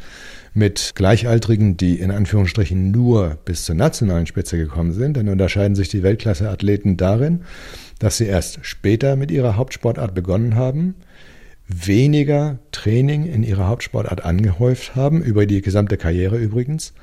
mit 0.55 0.93
Gleichaltrigen, 0.95 1.77
die 1.77 1.99
in 1.99 2.13
Anführungsstrichen 2.13 2.93
nur 2.93 3.39
bis 3.45 3.65
zur 3.65 3.75
nationalen 3.75 4.27
Spitze 4.27 4.57
gekommen 4.57 4.93
sind, 4.93 5.17
dann 5.17 5.29
unterscheiden 5.29 5.75
sich 5.75 5.89
die 5.89 6.05
Weltklasse-Athleten 6.05 6.97
darin, 6.97 7.43
dass 7.99 8.17
sie 8.17 8.27
erst 8.27 8.61
später 8.63 9.17
mit 9.17 9.33
ihrer 9.33 9.57
Hauptsportart 9.57 10.15
begonnen 10.15 10.55
haben, 10.55 10.95
weniger 11.67 12.61
Training 12.71 13.27
in 13.27 13.43
ihrer 13.43 13.67
Hauptsportart 13.67 14.25
angehäuft 14.25 14.95
haben, 14.95 15.23
über 15.23 15.45
die 15.47 15.61
gesamte 15.61 15.97
Karriere 15.97 16.39
übrigens, 16.39 16.95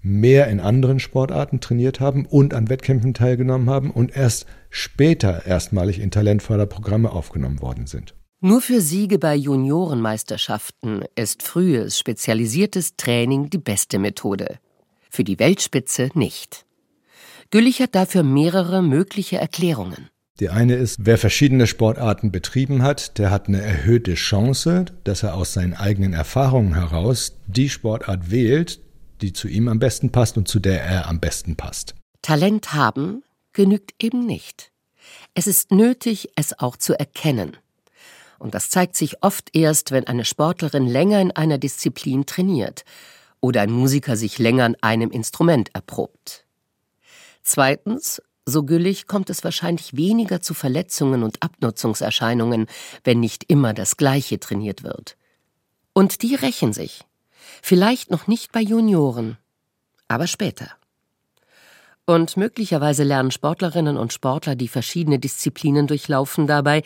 mehr 0.00 0.48
in 0.48 0.60
anderen 0.60 0.98
Sportarten 0.98 1.60
trainiert 1.60 2.00
haben 2.00 2.24
und 2.24 2.54
an 2.54 2.70
Wettkämpfen 2.70 3.12
teilgenommen 3.12 3.68
haben 3.68 3.90
und 3.90 4.16
erst 4.16 4.46
später 4.70 5.44
erstmalig 5.44 6.00
in 6.00 6.10
Talentförderprogramme 6.10 7.10
aufgenommen 7.10 7.60
worden 7.60 7.86
sind. 7.86 8.14
Nur 8.40 8.60
für 8.60 8.80
Siege 8.80 9.18
bei 9.18 9.34
Juniorenmeisterschaften 9.34 11.02
ist 11.16 11.42
frühes, 11.42 11.98
spezialisiertes 11.98 12.94
Training 12.94 13.50
die 13.50 13.58
beste 13.58 13.98
Methode. 13.98 14.60
Für 15.10 15.24
die 15.24 15.40
Weltspitze 15.40 16.10
nicht. 16.14 16.64
Güllich 17.50 17.80
hat 17.82 17.96
dafür 17.96 18.22
mehrere 18.22 18.80
mögliche 18.80 19.38
Erklärungen. 19.38 20.08
Die 20.38 20.50
eine 20.50 20.76
ist, 20.76 20.98
wer 21.00 21.18
verschiedene 21.18 21.66
Sportarten 21.66 22.30
betrieben 22.30 22.82
hat, 22.82 23.18
der 23.18 23.32
hat 23.32 23.48
eine 23.48 23.60
erhöhte 23.60 24.14
Chance, 24.14 24.84
dass 25.02 25.24
er 25.24 25.34
aus 25.34 25.52
seinen 25.52 25.74
eigenen 25.74 26.12
Erfahrungen 26.12 26.74
heraus 26.74 27.40
die 27.48 27.68
Sportart 27.68 28.30
wählt, 28.30 28.78
die 29.20 29.32
zu 29.32 29.48
ihm 29.48 29.66
am 29.66 29.80
besten 29.80 30.12
passt 30.12 30.36
und 30.36 30.46
zu 30.46 30.60
der 30.60 30.84
er 30.84 31.08
am 31.08 31.18
besten 31.18 31.56
passt. 31.56 31.96
Talent 32.22 32.72
haben 32.72 33.24
genügt 33.52 34.00
eben 34.00 34.26
nicht. 34.26 34.70
Es 35.34 35.48
ist 35.48 35.72
nötig, 35.72 36.28
es 36.36 36.56
auch 36.56 36.76
zu 36.76 36.96
erkennen. 36.96 37.56
Und 38.38 38.54
das 38.54 38.70
zeigt 38.70 38.96
sich 38.96 39.22
oft 39.22 39.54
erst, 39.54 39.90
wenn 39.90 40.06
eine 40.06 40.24
Sportlerin 40.24 40.86
länger 40.86 41.20
in 41.20 41.32
einer 41.32 41.58
Disziplin 41.58 42.26
trainiert 42.26 42.84
oder 43.40 43.62
ein 43.62 43.70
Musiker 43.70 44.16
sich 44.16 44.38
länger 44.38 44.64
an 44.64 44.76
einem 44.80 45.10
Instrument 45.10 45.74
erprobt. 45.74 46.44
Zweitens, 47.42 48.22
so 48.46 48.64
güllig 48.64 49.06
kommt 49.06 49.30
es 49.30 49.44
wahrscheinlich 49.44 49.96
weniger 49.96 50.40
zu 50.40 50.54
Verletzungen 50.54 51.22
und 51.22 51.42
Abnutzungserscheinungen, 51.42 52.66
wenn 53.04 53.20
nicht 53.20 53.44
immer 53.48 53.74
das 53.74 53.96
Gleiche 53.96 54.40
trainiert 54.40 54.82
wird. 54.82 55.16
Und 55.92 56.22
die 56.22 56.34
rächen 56.34 56.72
sich. 56.72 57.04
Vielleicht 57.62 58.10
noch 58.10 58.26
nicht 58.26 58.52
bei 58.52 58.60
Junioren, 58.60 59.36
aber 60.06 60.26
später. 60.26 60.70
Und 62.08 62.38
möglicherweise 62.38 63.04
lernen 63.04 63.30
Sportlerinnen 63.30 63.98
und 63.98 64.14
Sportler, 64.14 64.56
die 64.56 64.68
verschiedene 64.68 65.18
Disziplinen 65.18 65.86
durchlaufen, 65.86 66.46
dabei, 66.46 66.82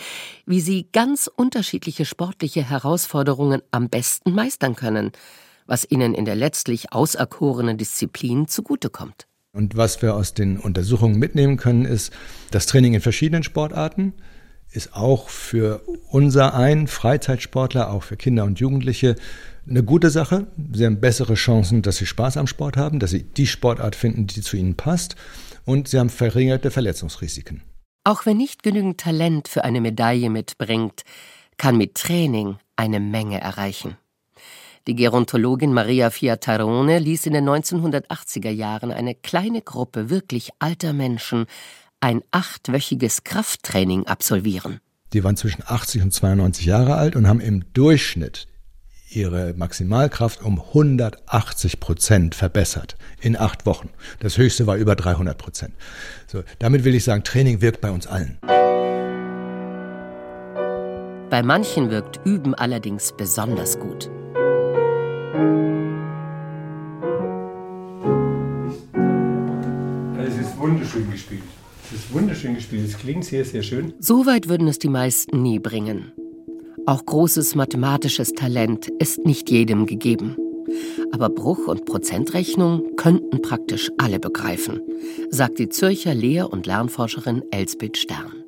wie 0.47 0.61
sie 0.61 0.89
ganz 0.93 1.31
unterschiedliche 1.33 2.05
sportliche 2.05 2.69
Herausforderungen 2.69 3.63
am 3.71 3.89
besten 3.89 4.33
meistern 4.35 4.75
können, 4.75 5.13
was 5.65 5.89
ihnen 5.89 6.15
in 6.15 6.25
der 6.25 6.35
letztlich 6.35 6.93
auserkorenen 6.93 7.79
Disziplin 7.79 8.49
zugutekommt. 8.49 9.29
Und 9.53 9.77
was 9.77 10.03
wir 10.03 10.17
aus 10.17 10.35
den 10.35 10.59
Untersuchungen 10.59 11.21
mitnehmen 11.21 11.57
können, 11.57 11.85
ist, 11.85 12.13
das 12.51 12.67
Training 12.67 12.95
in 12.95 13.01
verschiedenen 13.01 13.45
Sportarten 13.45 14.15
ist 14.73 14.95
auch 14.95 15.29
für 15.29 15.83
unser 16.09 16.55
ein 16.55 16.87
Freizeitsportler, 16.87 17.91
auch 17.91 18.03
für 18.03 18.17
Kinder 18.17 18.45
und 18.45 18.59
Jugendliche 18.59 19.17
eine 19.69 19.83
gute 19.83 20.11
Sache. 20.11 20.47
Sie 20.73 20.85
haben 20.85 21.01
bessere 21.01 21.35
Chancen, 21.35 21.83
dass 21.83 21.97
sie 21.97 22.07
Spaß 22.07 22.37
am 22.37 22.47
Sport 22.47 22.77
haben, 22.77 22.99
dass 22.99 23.11
sie 23.11 23.23
die 23.23 23.47
Sportart 23.47 23.95
finden, 23.95 24.27
die 24.27 24.41
zu 24.41 24.57
ihnen 24.57 24.77
passt 24.77 25.17
und 25.65 25.89
sie 25.89 25.99
haben 25.99 26.11
verringerte 26.11 26.71
Verletzungsrisiken. 26.71 27.63
Auch 28.05 28.27
wer 28.27 28.35
nicht 28.35 28.63
genügend 28.63 28.99
Talent 28.99 29.47
für 29.47 29.63
eine 29.63 29.81
Medaille 29.81 30.29
mitbringt, 30.29 31.03
kann 31.57 31.77
mit 31.77 31.95
Training 31.95 32.57
eine 32.75 32.99
Menge 32.99 33.41
erreichen. 33.41 33.97
Die 34.89 34.97
Gerontologin 34.97 35.73
Maria 35.73 36.11
Fiatarone 36.11 36.99
ließ 36.99 37.27
in 37.27 37.35
den 37.35 37.49
1980er 37.49 38.51
Jahren 38.51 38.91
eine 38.91 39.15
kleine 39.15 39.63
Gruppe 39.63 40.11
wirklich 40.11 40.51
alter 40.59 40.93
Menschen 40.93 41.47
ein 42.03 42.23
achtwöchiges 42.33 43.25
Krafttraining 43.25 44.07
absolvieren. 44.07 44.81
Die 45.13 45.25
waren 45.25 45.37
zwischen 45.37 45.63
80 45.65 46.03
und 46.03 46.13
92 46.13 46.67
Jahre 46.67 46.97
alt 46.97 47.17
und 47.17 47.29
haben 47.29 47.41
im 47.41 47.65
Durchschnitt 47.73 48.49
ihre 49.11 49.53
Maximalkraft 49.55 50.43
um 50.43 50.61
180 50.61 51.81
Prozent 51.81 52.35
verbessert 52.35 52.97
in 53.21 53.37
acht 53.37 53.67
Wochen. 53.67 53.91
Das 54.21 54.39
höchste 54.39 54.67
war 54.67 54.77
über 54.77 54.97
300 54.97 55.37
Prozent. 55.37 55.75
So, 56.27 56.43
damit 56.59 56.85
will 56.85 56.95
ich 56.95 57.05
sagen, 57.05 57.23
Training 57.25 57.61
wirkt 57.61 57.81
bei 57.81 57.91
uns 57.91 58.07
allen. 58.07 58.39
Bei 61.31 61.43
manchen 61.43 61.91
wirkt 61.91 62.21
Üben 62.25 62.55
allerdings 62.55 63.13
besonders 63.17 63.79
gut. 63.79 64.11
Es 71.95 72.05
ist 72.05 72.15
wunderschön 72.15 72.55
gespielt. 72.55 72.87
Es 72.87 72.97
klingt 72.97 73.25
sehr, 73.25 73.45
sehr 73.45 73.63
schön. 73.63 73.93
So 73.99 74.25
weit 74.25 74.49
würden 74.49 74.67
es 74.67 74.79
die 74.79 74.89
meisten 74.89 75.43
nie 75.43 75.59
bringen. 75.59 76.11
Auch 76.87 77.05
großes 77.05 77.55
mathematisches 77.55 78.33
Talent 78.33 78.89
ist 78.99 79.27
nicht 79.27 79.51
jedem 79.51 79.85
gegeben. 79.85 80.37
Aber 81.13 81.29
Bruch- 81.29 81.69
und 81.69 81.85
Prozentrechnung 81.85 82.97
könnten 82.97 83.43
praktisch 83.43 83.91
alle 83.99 84.19
begreifen, 84.19 84.81
sagt 85.29 85.59
die 85.59 85.69
Zürcher 85.69 86.15
Lehr- 86.15 86.51
und 86.51 86.67
Lernforscherin 86.67 87.43
Elsbeth 87.51 87.99
Stern. 87.99 88.43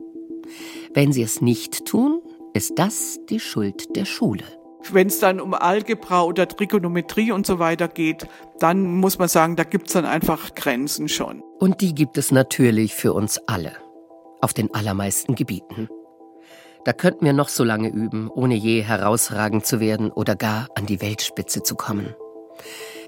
Wenn 0.95 1.13
sie 1.13 1.23
es 1.23 1.43
nicht 1.43 1.85
tun, 1.85 2.23
ist 2.55 2.79
das 2.79 3.21
die 3.29 3.41
Schuld 3.41 3.95
der 3.95 4.07
Schule. 4.07 4.45
Wenn 4.93 5.07
es 5.07 5.19
dann 5.19 5.41
um 5.41 5.55
Algebra 5.55 6.25
oder 6.25 6.47
Trigonometrie 6.47 7.33
und 7.33 7.47
so 7.47 7.59
weiter 7.59 7.89
geht, 7.89 8.27
dann 8.59 8.83
muss 8.83 9.19
man 9.19 9.29
sagen, 9.29 9.57
da 9.57 9.65
gibt 9.65 9.89
es 9.89 9.95
dann 9.95 10.05
einfach 10.05 10.55
Grenzen 10.55 11.09
schon. 11.09 11.43
Und 11.59 11.81
die 11.81 11.95
gibt 11.95 12.19
es 12.19 12.31
natürlich 12.31 12.95
für 12.95 13.13
uns 13.13 13.41
alle. 13.47 13.73
Auf 14.41 14.53
den 14.53 14.75
allermeisten 14.75 15.35
Gebieten. 15.35 15.89
Da 16.85 16.93
könnten 16.93 17.25
wir 17.25 17.33
noch 17.33 17.49
so 17.49 17.65
lange 17.65 17.89
üben, 17.89 18.29
ohne 18.29 18.55
je 18.55 18.83
herausragend 18.83 19.65
zu 19.65 19.81
werden 19.81 20.11
oder 20.11 20.37
gar 20.37 20.69
an 20.75 20.85
die 20.85 21.01
Weltspitze 21.01 21.63
zu 21.63 21.77
kommen. 21.77 22.15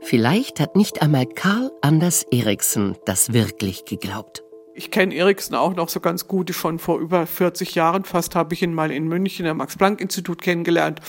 Vielleicht 0.01 0.61
hat 0.61 0.77
nicht 0.77 1.03
einmal 1.03 1.27
Karl 1.27 1.71
Anders 1.83 2.25
Eriksen 2.31 2.97
das 3.05 3.33
wirklich 3.33 3.85
geglaubt. 3.85 4.46
Ich 4.79 4.91
kenne 4.91 5.15
Eriksen 5.15 5.55
auch 5.55 5.75
noch 5.75 5.89
so 5.89 6.01
ganz 6.01 6.29
gut, 6.29 6.55
schon 6.55 6.79
vor 6.79 6.99
über 6.99 7.27
40 7.27 7.75
Jahren 7.75 8.05
fast 8.05 8.35
habe 8.35 8.53
ich 8.53 8.63
ihn 8.63 8.75
mal 8.75 8.91
in 8.91 9.09
München 9.09 9.47
am 9.47 9.57
Max-Planck-Institut 9.57 10.43
kennengelernt. 10.43 11.01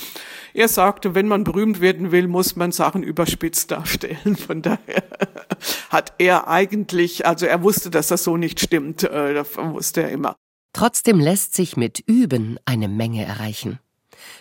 Er 0.53 0.69
sagte, 0.69 1.15
wenn 1.15 1.27
man 1.27 1.43
berühmt 1.43 1.81
werden 1.81 2.13
will, 2.13 2.29
muss 2.29 2.55
man 2.55 2.71
Sachen 2.71 3.03
überspitzt 3.03 3.71
darstellen. 3.71 4.37
Von 4.37 4.61
daher 4.61 5.03
hat 5.89 6.13
er 6.17 6.47
eigentlich, 6.47 7.25
also 7.25 7.45
er 7.45 7.61
wusste, 7.61 7.89
dass 7.89 8.07
das 8.07 8.23
so 8.23 8.37
nicht 8.37 8.61
stimmt, 8.61 9.03
äh, 9.03 9.33
das 9.33 9.57
wusste 9.57 10.03
er 10.03 10.11
immer. 10.11 10.37
Trotzdem 10.71 11.19
lässt 11.19 11.53
sich 11.53 11.75
mit 11.75 11.99
Üben 11.99 12.57
eine 12.63 12.87
Menge 12.87 13.25
erreichen. 13.25 13.79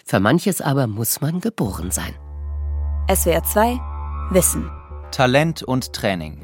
Für 0.04 0.20
manches 0.20 0.60
aber 0.60 0.86
muss 0.86 1.20
man 1.20 1.40
geboren 1.40 1.90
sein. 1.90 2.14
SWR 3.12 3.42
2 3.42 3.80
Wissen. 4.30 4.70
Talent 5.10 5.64
und 5.64 5.92
Training 5.92 6.40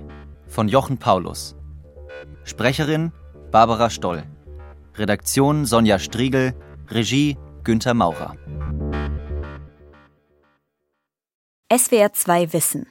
von 0.49 0.66
Jochen 0.66 0.99
Paulus. 0.99 1.55
Sprecherin 2.44 3.12
Barbara 3.50 3.90
Stoll. 3.90 4.24
Redaktion 4.96 5.64
Sonja 5.64 5.98
Striegel. 5.98 6.55
Regie 6.90 7.37
Günther 7.64 7.94
Maurer. 7.94 8.37
SWR 11.72 12.12
2 12.12 12.52
Wissen. 12.52 12.87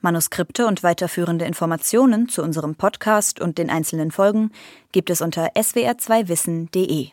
Manuskripte 0.00 0.66
und 0.66 0.82
weiterführende 0.82 1.44
Informationen 1.44 2.28
zu 2.28 2.42
unserem 2.42 2.74
Podcast 2.74 3.40
und 3.40 3.58
den 3.58 3.70
einzelnen 3.70 4.10
Folgen 4.10 4.50
gibt 4.92 5.10
es 5.10 5.20
unter 5.20 5.52
swr2wissen.de. 5.56 7.08